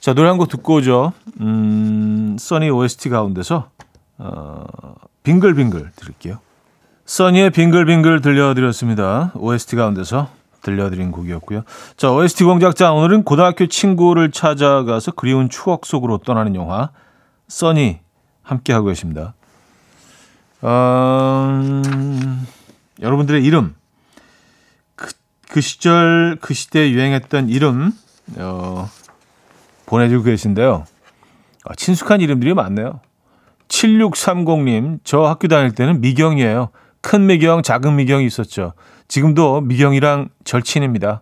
[0.00, 1.12] 자, 노래 한 곡 듣고 오죠.
[1.40, 3.68] 음, 써니 OST 가운데서
[4.18, 4.64] 어,
[5.22, 6.38] 빙글빙글 들을게요.
[7.06, 9.32] 써니의 빙글빙글 들려드렸습니다.
[9.34, 10.28] OST 가운데서
[10.62, 11.62] 들려드린 곡이었고요.
[11.96, 16.90] 자, OST 공작자 오늘은 고등학교 친구를 찾아가서 그리운 추억 속으로 떠나는 영화
[17.48, 18.00] 써니
[18.42, 19.34] 함께 하고 계십니다.
[20.66, 21.60] 어,
[23.02, 23.74] 여러분들의 이름,
[24.96, 25.12] 그,
[25.50, 27.92] 그 시절, 그 시대에 유행했던 이름,
[28.38, 28.88] 어,
[29.84, 30.86] 보내주고 계신데요.
[31.66, 33.00] 아, 친숙한 이름들이 많네요.
[33.68, 36.70] 7630님, 저 학교 다닐 때는 미경이에요.
[37.02, 38.72] 큰 미경, 작은 미경이 있었죠.
[39.06, 41.20] 지금도 미경이랑 절친입니다.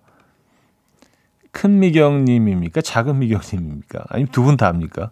[1.50, 2.80] 큰 미경님입니까?
[2.80, 4.04] 작은 미경님입니까?
[4.08, 5.10] 아니면 두 분 다입니까?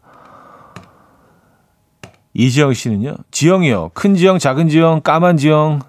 [2.34, 3.16] 이지영 씨는요?
[3.30, 3.90] 지영이요.
[3.94, 5.80] 큰 지영, 작은 지영, 까만 지영.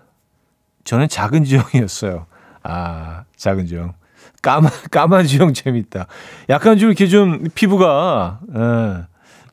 [0.84, 2.25] 저는 작은 지영이었어요.
[2.63, 3.93] 아, 작은 지영.
[4.41, 6.08] 까만, 까만 지영 재밌다.
[6.49, 9.04] 약간 좀 이렇게 좀 피부가, 예,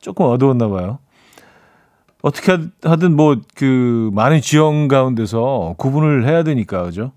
[0.01, 0.97] 조금 어두웠나 봐요.
[2.21, 7.13] 어떻게 하- 하든 뭐 그 많은 지형 가운데서 구분을 해야 되니까 그죠?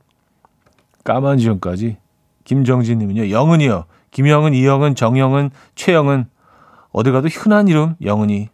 [1.03, 1.97] 까만 지형까지
[2.45, 6.27] 김정진님은요 영은이요 김영은 이영은 정영은 최영은
[6.93, 8.49] 어디 가도 흔한 이름 영은이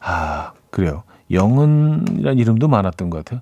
[0.00, 3.40] 아 그래요 영은이란 이름도 많았던 것 같아요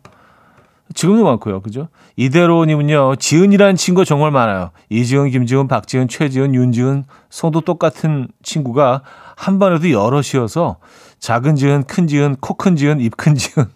[0.95, 8.29] 지금도 많고요 그죠 이대로님은요 지은이라는 친구 정말 많아요 이지은 김지은 박지은 최지은 윤지은 성도 똑같은
[8.43, 9.03] 친구가
[9.37, 10.79] 한 반에도 여럿이어서
[11.19, 13.67] 작은 지은, 큰 지은, 코 큰 지은, 입 큰 지은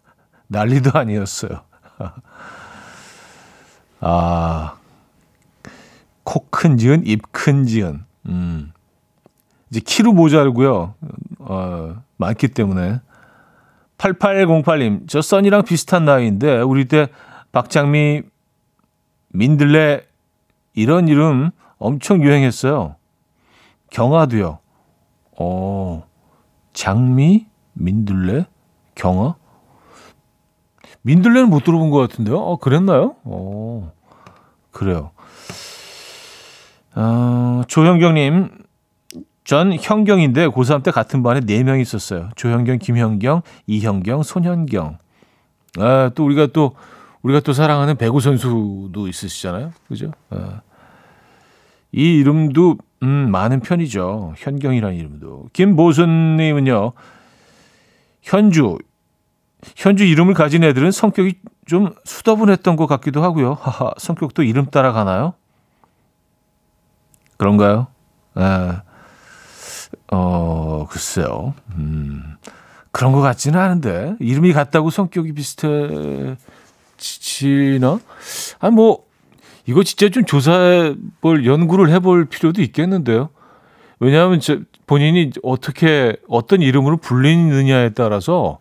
[0.48, 1.62] 난리도 아니었어요.
[4.00, 4.74] 아,
[6.24, 8.04] 코 큰 지은, 입 큰 지은.
[8.26, 8.72] 음.
[9.70, 10.94] 이제 키로 모자르고요.
[11.46, 13.00] 어, 많기 때문에.
[13.98, 17.08] 8808님, 저 써니랑 비슷한 나이인데 우리 때
[17.52, 18.22] 박장미,
[19.28, 20.06] 민들레
[20.74, 22.96] 이런 이름 엄청 유행했어요.
[23.90, 24.58] 경아도요.
[25.38, 26.04] 어.
[26.72, 28.46] 장미, 민들레,
[28.94, 29.36] 경화.
[31.02, 32.38] 민들레는 못 들어본 것 같은데요.
[32.38, 33.16] 어, 그랬나요?
[33.24, 33.92] 어,
[34.70, 35.10] 그래요.
[36.94, 38.50] 어, 조현경님,
[39.44, 42.30] 전 현경인데 고3 때 같은 반에 4명 있었어요.
[42.36, 44.98] 조현경, 김현경, 이현경, 손현경.
[45.78, 46.76] 아, 또 우리가 또,
[47.22, 49.72] 우리가 또 사랑하는 배구 선수도 있으시잖아요.
[49.88, 50.12] 그죠?
[50.30, 50.60] 아.
[51.92, 54.34] 이 이름도 음, 많은 편이죠.
[54.36, 55.48] 현경이라는 이름도.
[55.52, 56.92] 김보순 님은요.
[58.22, 58.78] 현주.
[59.76, 61.34] 현주 이름을 가진 애들은 성격이
[61.66, 63.54] 좀 수더분했던 것 같기도 하고요.
[63.54, 65.34] 하하, 성격도 이름 따라가나요?
[67.36, 67.88] 그런가요?
[68.38, 68.42] 에,
[70.10, 71.54] 어, 글쎄요.
[71.76, 72.36] 음,
[72.90, 74.16] 그런 것 같지는 않은데.
[74.20, 76.36] 이름이 같다고 성격이 비슷해지나?
[78.60, 79.04] 아니, 뭐,
[79.66, 83.30] 이거 진짜 좀 조사해 볼 연구를 해볼 필요도 있겠는데요.
[84.00, 88.58] 왜냐하면 저 본인이 어떻게 어떤 이름으로 불리느냐에 따라서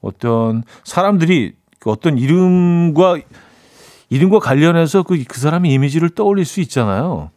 [0.00, 3.18] 어떤 사람들이 그 어떤 이름과
[4.10, 7.30] 이름과 관련해서 그, 그 사람의 이미지를 떠올릴 수 있잖아요.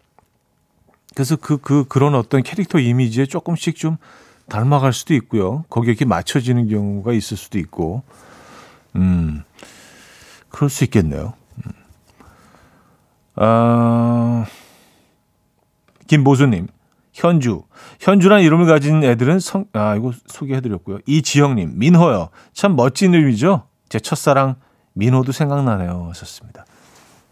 [1.13, 3.97] 그래서 그, 그, 그런 어떤 캐릭터 이미지에 조금씩 좀
[4.49, 5.65] 닮아갈 수도 있고요.
[5.69, 8.03] 거기에 이렇게 맞춰지는 경우가 있을 수도 있고,
[8.95, 9.43] 음,
[10.49, 11.33] 그럴 수 있겠네요.
[13.35, 14.45] 아,
[16.07, 16.67] 김보수님,
[17.13, 17.63] 현주.
[17.99, 20.99] 현주란 이름을 가진 애들은 성, 아, 이거 소개해드렸고요.
[21.05, 22.29] 이지영님, 민호요.
[22.53, 23.63] 참 멋진 이름이죠?
[23.89, 24.55] 제 첫사랑
[24.93, 26.07] 민호도 생각나네요.
[26.09, 26.65] 하셨습니다.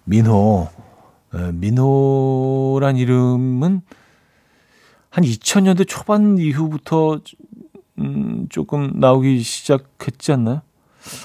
[0.06, 0.89] 민호.
[1.34, 3.82] 에, 민호란 이름은
[5.10, 7.20] 한 2000년대 초반 이후부터
[8.00, 10.62] 음, 조금 나오기 시작했지 않나요?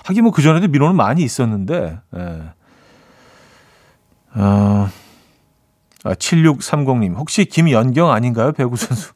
[0.04, 2.42] 하긴 뭐 그전에도 민호는 많이 있었는데, 예.
[4.36, 4.88] 어,
[6.04, 8.52] 아, 7630님, 혹시 김연경 아닌가요?
[8.52, 9.12] 배구 선수.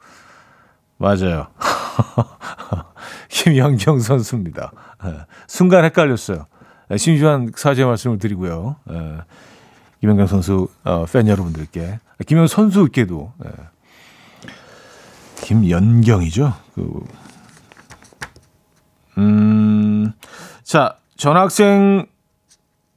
[0.98, 1.48] 맞아요.
[3.28, 4.72] 김연경 선수입니다.
[5.04, 6.46] 예, 순간 헷갈렸어요.
[6.90, 8.76] 예, 심심한 사죄 말씀을 드리고요.
[8.90, 9.18] 예,
[10.00, 11.98] 김연경 선수 어, 팬 여러분들께.
[12.26, 13.32] 김연 선수께도.
[13.44, 13.50] 예.
[15.42, 16.52] 김연경이죠.
[16.74, 17.04] 그,
[19.18, 20.12] 음,
[20.62, 22.06] 자, 전학생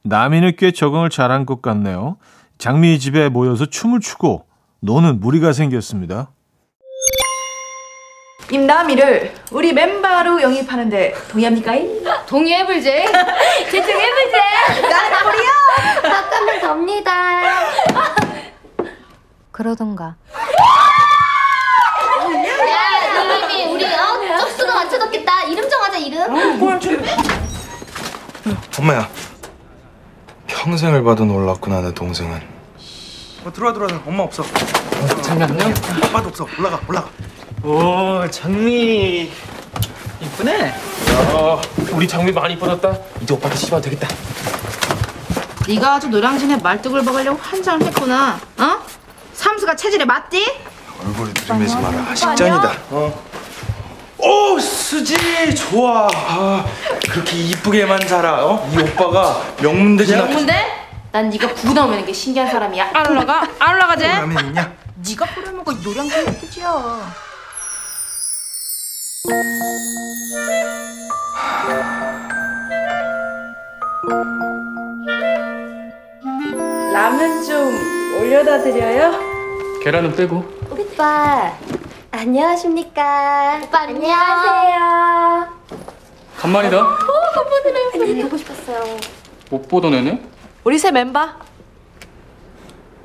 [0.04, 2.16] 남인을 꽤 적응을 잘한 것 같네요.
[2.58, 4.46] 장미 집에 모여서 춤을 추고
[4.80, 6.30] 노는 무리가 생겼습니다.
[8.50, 12.26] 임남이를 우리 멤버로 영입하는데 동의합니까?
[12.26, 12.84] 동의해불지.
[13.70, 14.38] 제청해보자.
[16.02, 17.42] 바꾸면 됩니다.
[19.50, 20.16] 그러던가.
[22.68, 25.42] 야, 이름이 우리 어 쪽수가 맞춰졌겠다.
[25.44, 26.34] 이름 정하자 이름.
[28.78, 29.08] 엄마야
[30.46, 32.40] 평생을 봐도 놀랐구나 내 동생은
[33.44, 34.42] 어, 들어와 들어와 엄마 없어
[35.22, 35.72] 장미 안녕?
[36.04, 37.08] 아빠도 없어 올라가 올라가
[37.64, 39.30] 오 장미
[40.20, 41.60] 이쁘네 야
[41.92, 44.08] 우리 장미 많이 이뻐졌다 이제 오빠한테 시집와도 되겠다
[45.68, 48.40] 네가 아주 노량진에 말뚝을 박으려고 환장을 했구나.
[48.58, 48.78] 어?
[49.32, 50.44] 삼수가 체질에 맞디?
[51.06, 53.22] 얼굴이 들이매지 마라 식전이다 어.
[54.18, 55.14] 오 수지
[55.54, 56.08] 좋아.
[56.12, 56.64] 아,
[57.10, 58.44] 그렇게 이쁘게만 자라.
[58.44, 58.68] 어?
[58.72, 60.24] 이 오빠가 명문대지 나.
[60.24, 60.66] 명문대?
[61.12, 62.90] 난 네가 구구 나오면 게 신기한 사람이야.
[62.92, 63.46] 안 올라가?
[63.60, 64.04] 안 올라가지?
[64.04, 64.72] 라면 있냐?
[65.08, 67.12] 네가 뿌려먹고 노량진 뜻이야.
[76.92, 79.12] 라면 좀 올려다 드려요?
[79.82, 80.44] 계란은 빼고.
[80.70, 81.52] 오빠
[82.10, 83.60] 안녕하십니까?
[83.64, 85.48] 오빠 안녕하세요.
[86.36, 86.86] 간만이다.
[87.94, 88.96] 아니 보고 싶었어요.
[89.50, 90.22] 못 보던 애네.
[90.64, 91.28] 우리 새 멤버.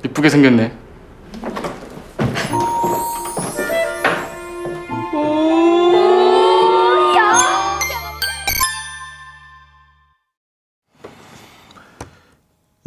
[0.04, 0.72] 이쁘게 생겼네.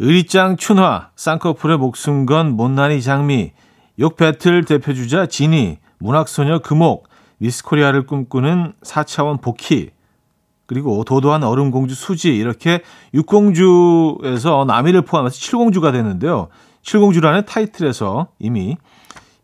[0.02, 3.52] 의리짱 춘화, 쌍꺼풀의 목숨 건 못난이 장미,
[4.00, 9.90] 욕 배틀 대표주자 진이, 문학소녀 금옥, 미스코리아를 꿈꾸는 4차원 복희,
[10.66, 12.80] 그리고 도도한 얼음공주 수지 이렇게
[13.14, 16.48] 6공주에서 남이를 포함해서 7공주가 됐는데요.
[16.82, 18.78] 7공주라는 타이틀에서 이미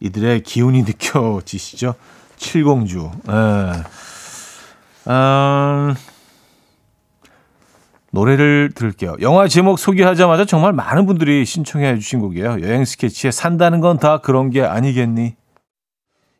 [0.01, 1.95] 이들의 기운이 느껴지시죠?
[2.37, 3.13] 7공주.
[3.29, 3.85] 예.
[5.09, 5.95] 음,
[8.11, 9.17] 노래를 들을게요.
[9.21, 12.63] 영화 제목 소개하자마자 정말 많은 분들이 신청해 주신 곡이에요.
[12.63, 15.35] 여행 스케치에 산다는 건 다 그런 게 아니겠니?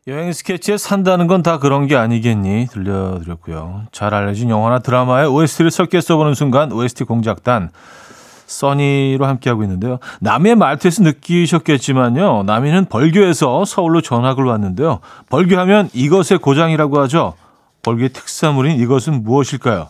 [0.07, 2.67] 여행 스케치에 산다는 건 다 그런 게 아니겠니?
[2.71, 3.83] 들려드렸고요.
[3.91, 7.69] 잘 알려진 영화나 드라마에 OST를 섞여 써보는 순간 OST 공작단
[8.47, 9.99] 써니로 함께하고 있는데요.
[10.21, 12.43] 남의 말투에서 느끼셨겠지만요.
[12.43, 15.01] 남이는 벌교에서 서울로 전학을 왔는데요.
[15.29, 17.35] 벌교하면 이것의 고장이라고 하죠.
[17.83, 19.89] 벌교의 특산물인 이것은 무엇일까요?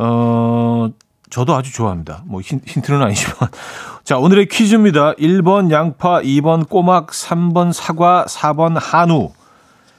[0.00, 0.88] 어,
[1.28, 2.22] 저도 아주 좋아합니다.
[2.24, 3.50] 뭐 힌, 힌트는 아니지만.
[4.04, 5.14] 자, 오늘의 퀴즈입니다.
[5.14, 9.32] 1번 양파, 2번 꼬막, 3번 사과, 4번 한우.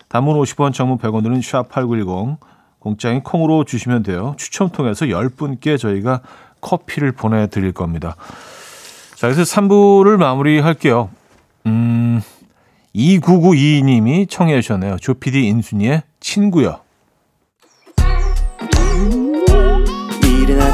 [0.07, 2.37] 단문 50원, 정문 100원들은 샵8910.
[2.79, 4.35] 공짜인 콩으로 주시면 돼요.
[4.37, 6.21] 추첨 통해서 10분께 저희가
[6.61, 8.15] 커피를 보내 드릴 겁니다.
[9.15, 11.09] 자, 그래서 3부를 마무리할게요.
[11.65, 12.21] 음,
[12.95, 14.95] 2992님이 청해 주셨네요.
[14.97, 16.79] 조피디 인순이의 친구요.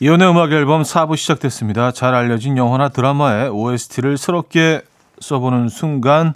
[0.00, 1.92] 이혼의 음악 앨범 4부 시작됐습니다.
[1.92, 4.82] 잘 알려진 영화나 드라마의 OST를 새롭게
[5.20, 6.34] 써보는 순간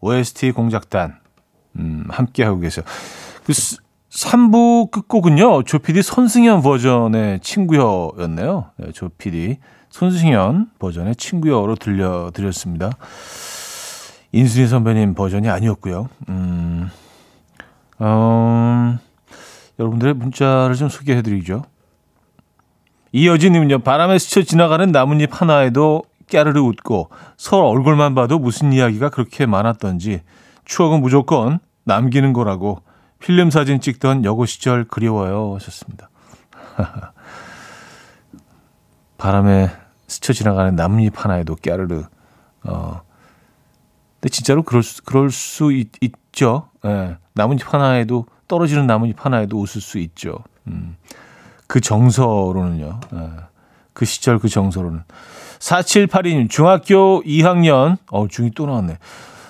[0.00, 1.16] OST 공작단
[1.78, 2.84] 음, 함께 하고 계세요.
[3.44, 5.62] 그 3부 끝곡은요.
[5.62, 8.70] 조피디 손승연 버전의 친구여였네요.
[8.78, 9.58] 네, 조피디
[9.90, 12.90] 손승연 버전의 친구여로 들려드렸습니다.
[14.32, 16.08] 인순이 선배님 버전이 아니었고요.
[16.28, 16.90] 음,
[18.00, 18.98] 음,
[19.78, 21.62] 여러분들의 문자를 좀 소개해드리죠.
[23.16, 27.08] 이여진님은요, 바람에 스쳐 지나가는 나뭇잎 하나에도 깨르르 웃고
[27.38, 30.20] 서로 얼굴만 봐도 무슨 이야기가 그렇게 많았던지
[30.66, 32.82] 추억은 무조건 남기는 거라고
[33.18, 36.10] 필름 사진 찍던 여고 시절 그리워요 하셨습니다.
[39.16, 39.70] 바람에
[40.08, 42.02] 스쳐 지나가는 나뭇잎 하나에도 깨르르.
[42.64, 43.00] 어.
[44.20, 45.88] 근데 진짜로 그럴 수, 그럴 수 있,
[46.32, 47.16] 죠 예.
[47.32, 50.40] 나뭇잎 하나에도 떨어지는 나뭇잎 하나에도 웃을 수 있죠.
[50.66, 50.98] 음.
[51.66, 53.00] 그 정서로는요.
[53.14, 53.30] 예.
[53.92, 55.02] 그 시절 그 정서로는.
[55.58, 58.98] 4782님, 중학교 2학년, 어, 중이 또 나왔네.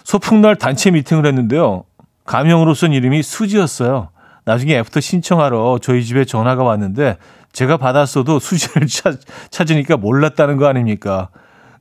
[0.04, 1.84] 소풍날 단체 미팅을 했는데요.
[2.24, 4.10] 가명으로 쓴 이름이 수지였어요.
[4.44, 7.18] 나중에 애프터 신청하러 저희 집에 전화가 왔는데
[7.52, 9.18] 제가 받았어도 수지를 찾,
[9.50, 11.30] 찾으니까 몰랐다는 거 아닙니까?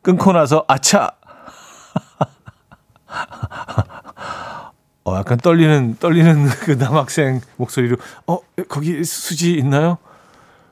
[0.02, 1.12] 끊고 나서 아차!
[5.04, 10.00] 어, 약간 떨리는, 떨리는 그 남학생 목소리로, 어, 거기 수지 있나요?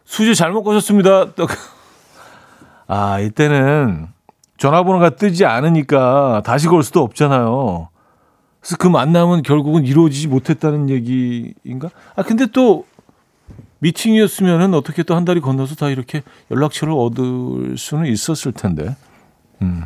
[0.06, 1.28] 수지 잘못 거셨습니다.
[2.88, 4.08] 아, 이때는
[4.58, 7.89] 전화번호가 뜨지 않으니까 다시 걸 수도 없잖아요.
[8.60, 11.89] 그래서 그 만남은 결국은 이루어지지 못했다는 얘기인가?
[12.16, 12.86] 아, 근데 또
[13.80, 18.95] 미팅이었으면은 어떻게 또 한 달이 건너서 다 이렇게 연락처를 얻을 수는 있었을 텐데.
[19.62, 19.84] 음.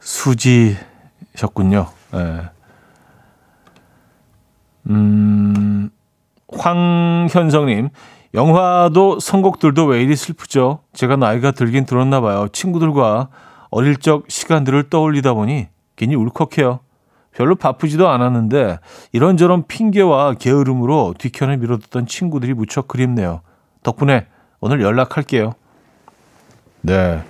[0.00, 1.88] 수지셨군요.
[2.14, 2.18] 예.
[2.18, 2.42] 네.
[4.88, 5.90] 음,
[6.52, 7.90] 황현성님,
[8.34, 10.80] 영화도 선곡들도 왜 이리 슬프죠?
[10.92, 12.46] 제가 나이가 들긴 들었나 봐요.
[12.52, 13.28] 친구들과
[13.70, 16.80] 어릴 적 시간들을 떠올리다 보니 괜히 울컥해요.
[17.32, 18.78] 별로 바쁘지도 않았는데
[19.12, 23.42] 이런저런 핑계와 게으름으로 뒤편을 밀어뒀던 친구들이 무척 그립네요.
[23.82, 24.26] 덕분에
[24.60, 25.52] 오늘 연락할게요.
[26.82, 27.22] 네.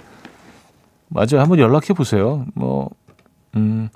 [1.09, 1.40] 맞아요.
[1.40, 2.44] 한번 연락해 보세요.
[2.55, 2.90] 뭐,
[3.57, 3.88] 음,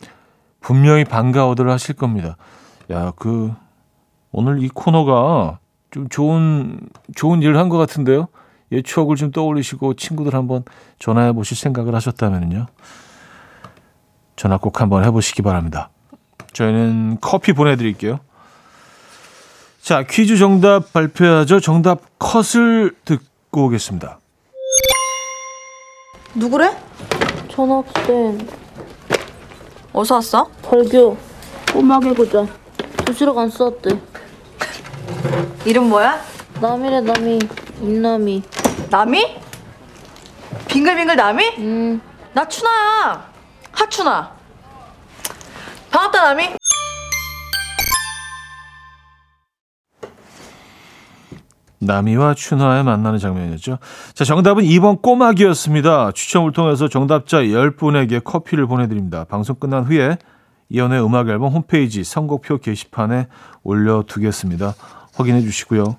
[0.61, 2.36] 분명히 반가워들 하실 겁니다.
[2.90, 3.52] 야, 그,
[4.32, 5.59] 오늘 이 코너가
[5.95, 6.80] 좀 좋은,
[7.14, 8.26] 좋은 일을 한 것 같은데요.
[8.72, 10.64] 예, 추억을 좀 떠올리시고 친구들 한번
[10.99, 12.66] 전화해 보실 생각을 하셨다면요.
[14.34, 15.90] 전화 꼭 한번 해보시기 바랍니다.
[16.53, 18.18] 저희는 커피 보내드릴게요.
[19.80, 21.61] 자, 퀴즈 정답 발표하죠.
[21.61, 24.18] 정답 컷을 듣고 오겠습니다.
[26.34, 26.76] 누구래?
[27.49, 28.49] 전학생
[29.92, 30.49] 어디서 왔어?
[30.62, 31.16] 벌교
[31.72, 32.45] 꼬마 개구자
[33.05, 33.90] 도시락 안 썼대
[35.64, 36.20] 이름 뭐야?
[36.61, 37.39] 남이래 남이
[37.81, 38.43] 인남이
[38.91, 39.37] 남이?
[40.68, 41.45] 빙글빙글 남이?
[41.59, 43.31] 음 나 추나야.
[43.70, 44.33] 하추나.
[45.91, 46.49] 반갑다 남이.
[51.79, 53.79] 나미와 춘화의 만나는 장면이었죠.
[54.14, 56.12] 자, 정답은 2번 꼬막이었습니다.
[56.12, 59.25] 추첨을 통해서 정답자 10분에게 커피를 보내드립니다.
[59.25, 60.16] 방송 끝난 후에
[60.70, 63.29] 이연의 음악 앨범 홈페이지 선곡표 게시판에
[63.62, 64.75] 올려두겠습니다.
[65.16, 65.96] 확인해 주시고요.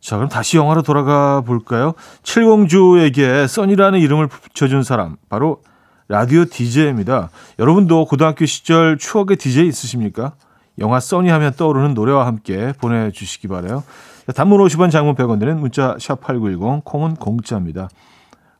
[0.00, 1.92] 자, 그럼 다시 영화로 돌아가 볼까요?
[2.22, 5.62] 칠공주에게 써니라는 이름을 붙여준 사람, 바로
[6.08, 7.30] 라디오 DJ입니다.
[7.58, 10.32] 여러분도 고등학교 시절 추억의 DJ 있으십니까?
[10.78, 13.84] 영화 써니 하면 떠오르는 노래와 함께 보내주시기 바래요.
[14.26, 17.88] 자, 단문 50원, 장문 100원 드는 문자 샵 8910, 콩은 공짜입니다.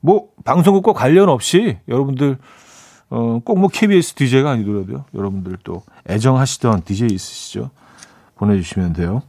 [0.01, 2.39] 뭐 방송국과 관련 없이 여러분들
[3.11, 5.07] 어, 꼭 뭐 KBS DJ가 아니더라도요.
[5.15, 7.71] 여러분들 또 애정하시던 DJ 있으시죠?
[8.39, 9.23] 보내주시면 돼요.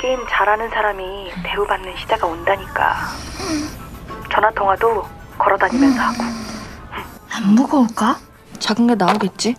[0.00, 2.96] 게임 잘하는 사람이 대우받는 시대가 온다니까.
[4.32, 5.04] 전화 통화도
[5.38, 6.22] 걸어다니면서 하고.
[7.30, 8.18] 안 무거울까?
[8.58, 9.56] 작은 게 나오겠지.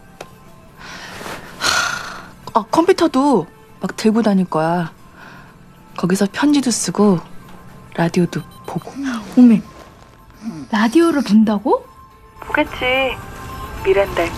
[1.59, 3.45] 하, 아 컴퓨터도
[3.82, 4.91] 막 들고 다닐 거야.
[5.97, 7.20] 거기서 편지도 쓰고
[7.95, 8.91] 라디오도 보고.
[9.38, 9.62] 어메
[10.72, 11.86] 라디오를 본다고?
[12.39, 13.16] 보겠지.
[13.86, 14.32] 미랜데.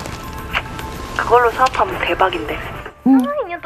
[1.23, 2.59] 그걸로 사업하면 대박인데.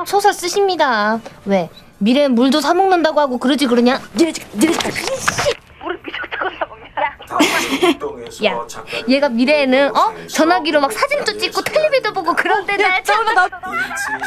[0.05, 1.19] 소설 쓰십니다.
[1.45, 1.69] 왜?
[1.97, 3.99] 미래엔 물도 사 먹는다고 하고 그러지 그러냐?
[4.13, 6.66] 물을 미쳤다고?
[8.45, 8.65] 야,
[9.09, 13.25] 얘가 미래에는 어 전화기로 막 사진도 찍고 텔레비도 보고 그런데 날 참.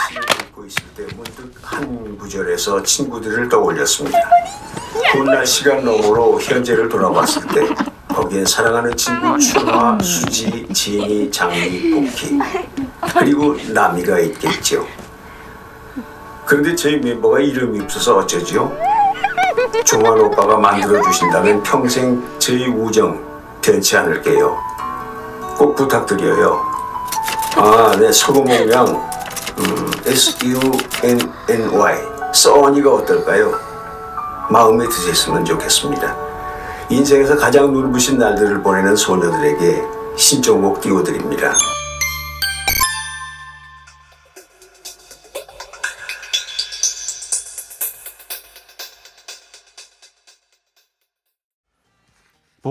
[0.08, 4.18] 시를 듣고 있을 때 문득 한 구절에서 친구들을 떠올렸습니다.
[5.12, 7.66] 훗날 시간 너머로 현재를 돌아봤을 때
[8.14, 12.38] 거기엔 사랑하는 친구 춘화, 수지, 지니, 장미, 복희
[13.18, 14.86] 그리고 나미가 있겠죠.
[16.44, 18.76] 그런데 저희 멤버가 이름이 없어서 어쩌지요?
[19.84, 23.20] 종환 오빠가 만들어 주신다면 평생 저희 우정
[23.62, 24.56] 변치 않을게요.
[25.56, 26.60] 꼭 부탁드려요.
[27.56, 28.86] 아, 네, 서구몽명
[29.58, 31.94] 음, S-U-N-N-Y
[32.32, 33.52] 써니가 어떨까요?
[34.48, 36.16] 마음에 드셨으면 좋겠습니다.
[36.88, 39.82] 인생에서 가장 눈부신 날들을 보내는 소녀들에게
[40.16, 41.54] 신청곡 띄워드립니다.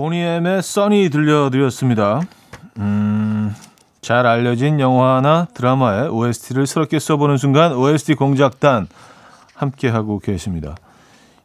[0.00, 2.22] 보니엠의 써니 들려드렸습니다.
[2.78, 3.54] 음,
[4.00, 8.88] 잘 알려진 영화나 드라마의 OST를 새롭게 써보는 순간 OST 공작단
[9.52, 10.74] 함께하고 계십니다.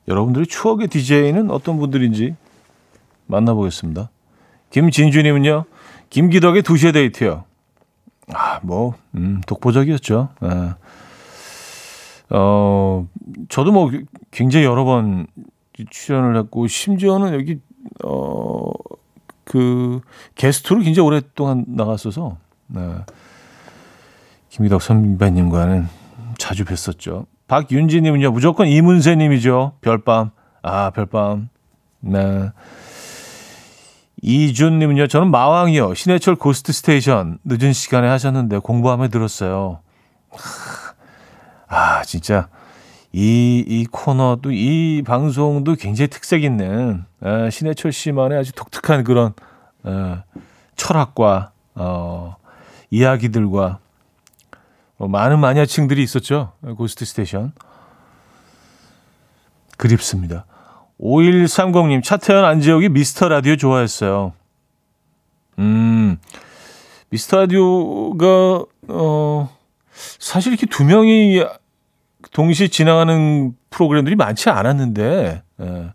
[0.07, 2.35] 여러분들의 추억의 DJ는 어떤 분들인지
[3.25, 4.09] 만나보겠습니다.
[4.69, 5.65] 김진주님은요,
[6.09, 7.43] 김기덕의 2시의 데이트요.
[8.33, 10.29] 아, 뭐, 음, 독보적이었죠.
[10.39, 10.75] 아.
[12.29, 13.05] 어,
[13.49, 13.91] 저도 뭐
[14.31, 15.27] 굉장히 여러 번
[15.89, 17.59] 출연을 했고, 심지어는 여기,
[18.03, 18.71] 어,
[19.43, 20.01] 그,
[20.35, 22.81] 게스트로 굉장히 오랫동안 나갔어서, 네.
[24.49, 25.87] 김기덕 선배님과는
[26.37, 27.25] 자주 뵀었죠.
[27.47, 29.73] 박윤지님은요, 무조건 이문세님이죠.
[29.81, 30.31] 별밤.
[30.61, 31.49] 아, 별밤.
[31.99, 32.51] 네.
[34.21, 35.93] 이준님은요, 저는 마왕이요.
[35.93, 39.81] 신해철 고스트 스테이션 늦은 시간에 하셨는데 공부하며 들었어요.
[41.67, 42.47] 아, 진짜.
[43.17, 49.31] 이, 이 코너도, 이 방송도 굉장히 특색 있는, 에, 신해철 씨만의 아주 독특한 그런,
[49.85, 50.17] 에,
[50.75, 52.35] 철학과, 어,
[52.89, 53.79] 이야기들과,
[54.97, 56.51] 어, 많은 마니아층들이 있었죠.
[56.75, 57.53] 고스트 스테이션.
[59.77, 60.45] 그립습니다.
[60.99, 64.33] 5130님, 차태현 안재욱이 미스터 라디오 좋아했어요.
[65.59, 66.17] 음,
[67.11, 69.57] 미스터 라디오가, 어,
[70.19, 71.45] 사실 이렇게 두 명이
[72.35, 75.93] 동시에 진행하는 프로그램들이 많지 않았는데, 예,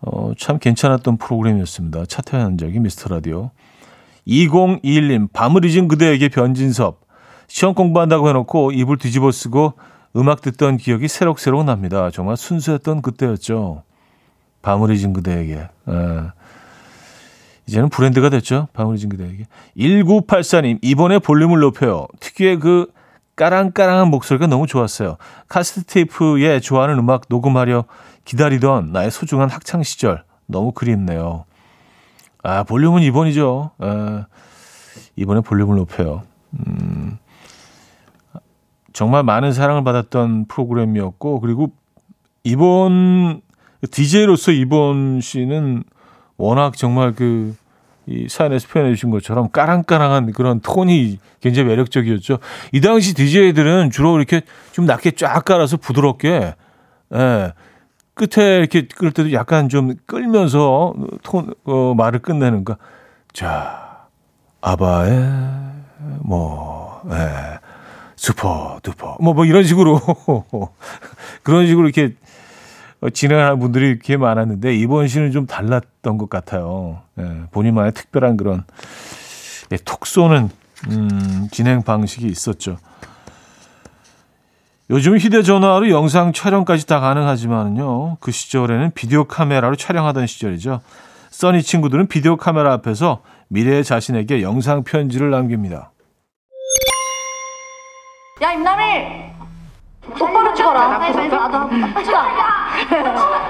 [0.00, 2.06] 어, 참 괜찮았던 프로그램이었습니다.
[2.06, 3.50] 차태현 안재욱이 미스터 라디오.
[4.26, 7.02] 2021님, 밤을 잊은 그대에게 변진섭.
[7.48, 9.74] 시험 공부한다고 해놓고 입을 뒤집어 쓰고
[10.16, 12.10] 음악 듣던 기억이 새록새록 납니다.
[12.10, 13.82] 정말 순수했던 그때였죠.
[14.62, 15.68] 밤을 잊은 그대에게.
[15.88, 16.22] 예.
[17.66, 18.68] 이제는 브랜드가 됐죠.
[18.72, 19.44] 밤을 잊은 그대에게.
[19.76, 22.06] 1984님, 이번에 볼륨을 높여요.
[22.20, 22.86] 특유의 그
[23.36, 25.16] 까랑까랑한 목소리가 너무 좋았어요.
[25.48, 27.84] 카세트 테이프에 좋아하는 음악 녹음하려
[28.24, 30.24] 기다리던 나의 소중한 학창 시절.
[30.46, 31.44] 너무 그립네요.
[32.42, 33.70] 아, 볼륨은 이번이죠.
[33.78, 34.26] 아,
[35.16, 36.22] 이번에 볼륨을 높여요.
[36.52, 37.18] 음,
[38.92, 41.72] 정말 많은 사랑을 받았던 프로그램이었고, 그리고
[42.44, 43.40] 이번,
[43.90, 45.84] DJ로서 이번 씨는
[46.36, 47.54] 워낙 정말 그,
[48.06, 52.38] 이 사연에서 표현해 주신 것처럼 까랑까랑한 그런 톤이 굉장히 매력적이었죠.
[52.72, 54.42] 이 당시 DJ들은 주로 이렇게
[54.72, 56.54] 좀 낮게 쫙 깔아서 부드럽게,
[57.14, 57.52] 예,
[58.14, 62.76] 끝에 이렇게 끌 때도 약간 좀 끌면서 톤, 어, 말을 끝내는 거.
[63.32, 64.06] 자,
[64.60, 65.22] 아바의
[66.20, 67.58] 뭐, 예,
[68.16, 70.00] 슈퍼 두퍼 뭐, 뭐 이런 식으로
[71.42, 72.14] 그런 식으로 이렇게
[73.10, 77.02] 진행하는 분들이 이렇게 많았는데 이번 시는 좀 달랐던 것 같아요.
[77.18, 78.64] 예, 본인만의 특별한 그런
[79.72, 80.50] 예, 톡 쏘는
[80.90, 82.76] 음, 진행 방식이 있었죠.
[84.90, 88.18] 요즘 휴대전화로 영상 촬영까지 다 가능하지만요.
[88.20, 90.80] 그 시절에는 비디오 카메라로 촬영하던 시절이죠.
[91.30, 95.92] 써니 친구들은 비디오 카메라 앞에서 미래의 자신에게 영상 편지를 남깁니다.
[98.42, 99.41] 야 임남일
[100.18, 100.98] 똑바로 찍어라.
[100.98, 101.70] 나도
[102.02, 102.22] 찍어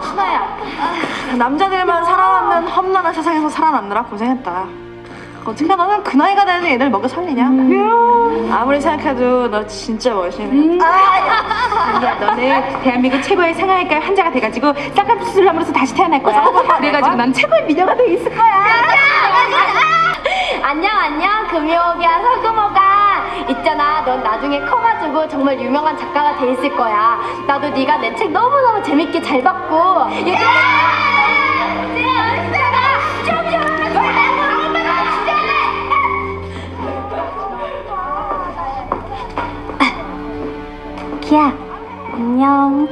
[0.02, 0.56] 신아야
[1.36, 4.64] 남자들만 살아남는 험난한 세상에서 살아남느라 고생했다.
[5.44, 7.46] 어떻게 너는 그 나이가 되는 애들 먹여 살리냐?
[8.54, 10.78] 아무리 생각해도 너 진짜 멋있네.
[10.78, 16.44] 야, 너는 대한민국 최고의 생활과 환자가 돼가지고 쌍꺼풀 수술을 함으로써 다시 태어날 거야.
[16.78, 18.64] 그래가지고 난 최고의 미녀가 돼 있을 거야.
[20.62, 21.30] 안녕 안녕.
[21.48, 22.91] 금요기야 서금호가
[23.48, 28.82] 있잖아 넌 나중에 커가지고 정말 유명한 작가가 돼 있을 거야 나도 네가 내 책 너무너무
[28.82, 30.38] 재밌게 잘 봤고 얘들아
[41.14, 41.52] 오키야
[42.14, 42.88] 안녕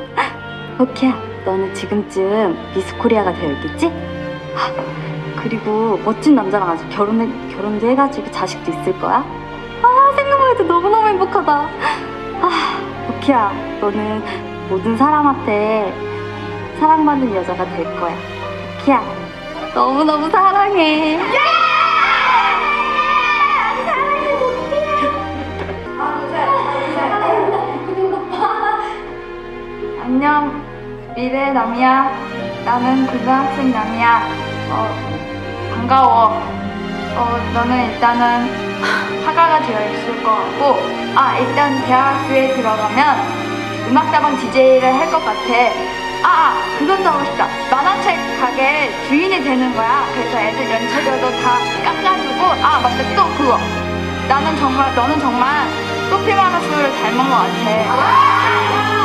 [0.78, 1.14] 오키야
[1.44, 3.92] 너는 지금쯤 미스코리아가 되어 있겠지?
[5.36, 9.24] 그리고 멋진 남자랑 아직 결혼해, 결혼도 해가지고 자식도 있을 거야?
[9.82, 11.52] 아, 생각만 해도 너무너무 행복하다.
[12.42, 14.22] 아, 오키야, 너는
[14.68, 15.92] 모든 사람한테
[16.78, 18.14] 사랑받는 여자가 될 거야.
[18.80, 19.02] 오키야,
[19.74, 21.18] 너무너무 사랑해.
[30.02, 30.62] 안녕,
[31.14, 32.10] 미래 남이야.
[32.64, 34.22] 나는 고등학생 남이야.
[34.70, 36.24] 어, 반가워.
[37.16, 38.70] 어, 너는 일단은
[39.24, 40.80] 화가가 되어 있을 것 같고,
[41.14, 43.40] 아, 일단 대학교에 들어가면
[43.90, 45.40] 음악다방 DJ를 할 것 같아.
[46.22, 47.48] 아, 그것도 하고 싶다.
[47.70, 50.04] 만화책 가게 주인이 되는 거야.
[50.12, 53.16] 그래서 애들 연차료도 다 깎아주고, 아, 맞다.
[53.16, 53.58] 또 그거.
[54.28, 55.66] 나는 정말, 너는 정말
[56.10, 58.99] 소피 마르스를 닮은 것 같아.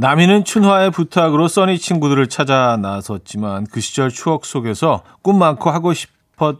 [0.00, 6.56] 남이는 춘화의 부탁으로 써니 친구들을 찾아 나섰지만 그 시절 추억 속에서 꿈 많고 하고 싶었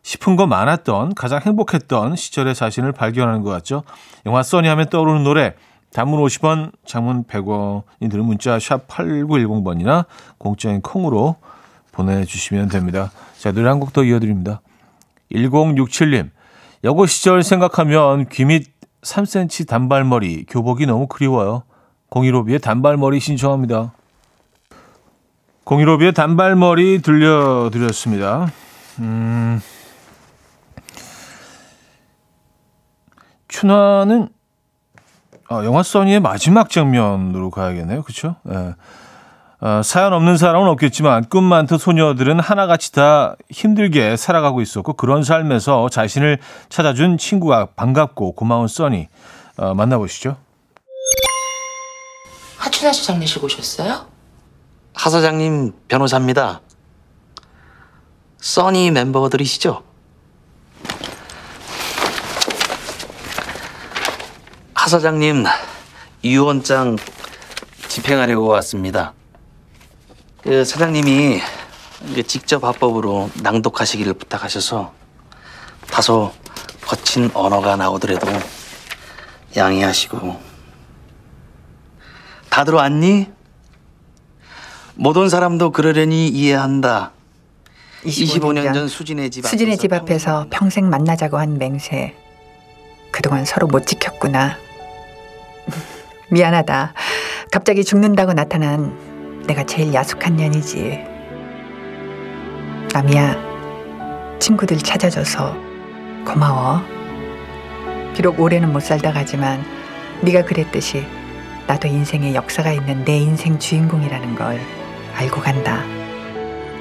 [0.00, 3.82] 싶은 거 많았던 가장 행복했던 시절의 자신을 발견하는 것 같죠.
[4.24, 5.54] 영화 써니 하면 떠오르는 노래
[5.92, 10.06] 단문 50원, 장문 100원이 드는 문자 샵 8910번이나
[10.38, 11.36] 공짜인 콩으로
[11.92, 13.10] 보내주시면 됩니다.
[13.38, 14.62] 자, 노래 한 곡 더 이어드립니다.
[15.30, 16.30] 1067님,
[16.84, 21.64] 여고 시절 생각하면 귀밑 3cm 단발머리, 교복이 너무 그리워요.
[22.14, 23.92] 015B의 단발머리 신청합니다.
[25.64, 28.52] 015B의 단발머리 들려드렸습니다.
[29.00, 29.60] 음,
[33.48, 34.28] 춘화는
[35.50, 38.02] 어, 영화 써니의 마지막 장면으로 가야겠네요.
[38.02, 38.36] 그렇죠?
[38.50, 38.74] 예.
[39.60, 45.88] 어, 사연 없는 사람은 없겠지만 꿈 많던 소녀들은 하나같이 다 힘들게 살아가고 있었고 그런 삶에서
[45.88, 46.38] 자신을
[46.68, 49.08] 찾아준 친구가 반갑고 고마운 써니
[49.56, 50.36] 어, 만나보시죠.
[52.74, 54.06] 씨 장례식 오셨어요?
[54.94, 56.60] 하 사장님 변호사입니다.
[58.40, 59.82] 써니 멤버들이시죠?
[64.74, 65.44] 하 사장님
[66.24, 66.96] 유언장
[67.88, 69.14] 집행하려고 왔습니다.
[70.42, 71.40] 그 사장님이
[72.26, 74.92] 직접 합법으로 낭독하시기를 부탁하셔서
[75.90, 76.32] 다소
[76.84, 78.26] 거친 언어가 나오더라도
[79.56, 80.53] 양해하시고
[82.54, 83.26] 다들 왔니?
[84.94, 87.10] 못 온 사람도 그러려니 이해한다.
[88.04, 92.14] 25년 전 수진의 집 수진의 집 앞에서 평생 만나자고 한 맹세.
[93.10, 94.56] 그동안 서로 못 지켰구나.
[96.30, 96.94] 미안하다.
[97.50, 101.00] 갑자기 죽는다고 나타난 내가 제일 야속한 년이지.
[102.92, 105.56] 남이야, 친구들 찾아줘서
[106.24, 106.80] 고마워.
[108.14, 109.64] 비록 올해는 못 살다 가지만
[110.22, 111.04] 네가 그랬듯이
[111.66, 114.60] 나도 인생에 역사가 있는 내 인생 주인공이라는 걸
[115.16, 115.82] 알고 간다.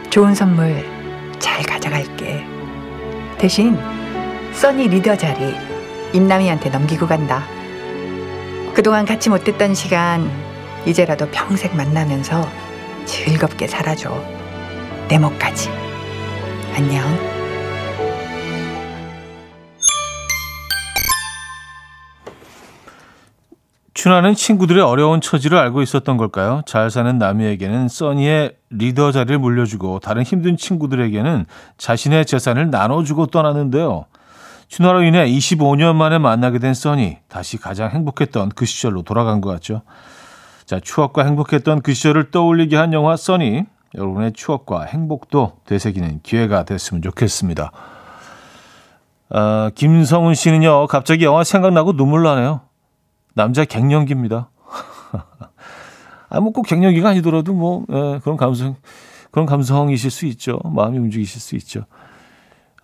[0.09, 0.86] 좋은 선물
[1.39, 2.45] 잘 가져갈게.
[3.38, 3.77] 대신
[4.53, 5.55] 써니 리더 자리
[6.13, 7.43] 임남이한테 넘기고 간다.
[8.73, 10.29] 그동안 같이 못했던 시간
[10.86, 12.47] 이제라도 평생 만나면서
[13.05, 14.11] 즐겁게 살아줘.
[15.07, 15.69] 내 몫까지.
[16.75, 17.42] 안녕.
[24.04, 26.62] 춘하는 친구들의 어려운 처지를 알고 있었던 걸까요?
[26.66, 31.45] 잘 사는 남이에게는 써니의 리더 자리를 물려주고 다른 힘든 친구들에게는
[31.78, 34.04] 자신의 재산을 나눠주고 떠났는데요.
[34.68, 39.84] 춘하로 인해 25년 만에 만나게 된 써니 다시 가장 행복했던 그 시절로 돌아간 것 같죠.
[40.66, 43.64] 자 추억과 행복했던 그 시절을 떠올리게 한 영화 써니
[43.95, 47.72] 여러분의 추억과 행복도 되새기는 기회가 됐으면 좋겠습니다.
[49.30, 52.72] 아, 김성훈 씨는요 갑자기 영화 생각나고 눈물 나네요.
[53.34, 54.49] 남자 갱년기입니다.
[56.29, 58.75] 아, 뭐 꼭 갱년기가 아니더라도 뭐 예, 그런 감성
[59.31, 60.59] 그런 감성이실 수 있죠.
[60.63, 61.86] 마음이 움직이실 수 있죠.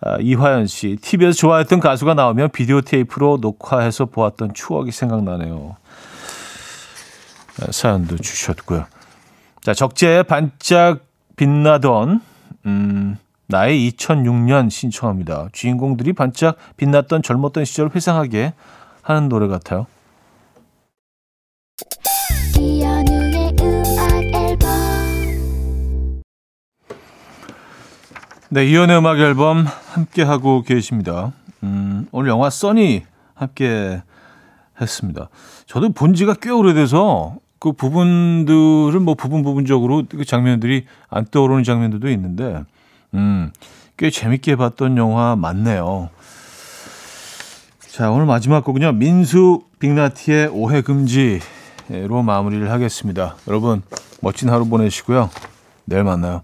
[0.02, 5.76] 아, 이화연 씨, TV에서 좋아했던 가수가 나오면 비디오 테이프로 녹화해서 보았던 추억이 생각나네요.
[7.62, 8.86] 아, 사연도 주셨고요.
[9.62, 11.00] 자, 적재에 반짝
[11.36, 12.22] 빛나던
[12.66, 15.48] 음, 나의 2006년 신청합니다.
[15.52, 18.54] 주인공들이 반짝 빛났던 젊었던 시절을 회상하게
[19.02, 19.86] 하는 노래 같아요.
[22.58, 24.68] 이현우의 음악 앨범
[28.50, 31.32] 네, 이연의 음악 앨범 함께 하고 계십니다.
[31.62, 33.04] 음, 오늘 영화 써니
[33.34, 34.02] 함께
[34.80, 35.28] 했습니다.
[35.66, 42.10] 저도 본 지가 꽤 오래돼서 그 부분들은 뭐 부분 부분적으로 그 장면들이 안 떠오르는 장면들도
[42.10, 42.64] 있는데,
[43.14, 43.52] 음,
[43.96, 46.08] 꽤 재밌게 봤던 영화 맞네요.
[47.88, 48.92] 자, 오늘 마지막 곡은요.
[48.92, 51.40] 민수 빅나티의 오해 금지
[51.90, 53.36] 로 마무리를 하겠습니다.
[53.48, 53.82] 여러분,
[54.20, 55.28] 멋진 하루 보내시고요.
[55.84, 56.42] 내일 만나요.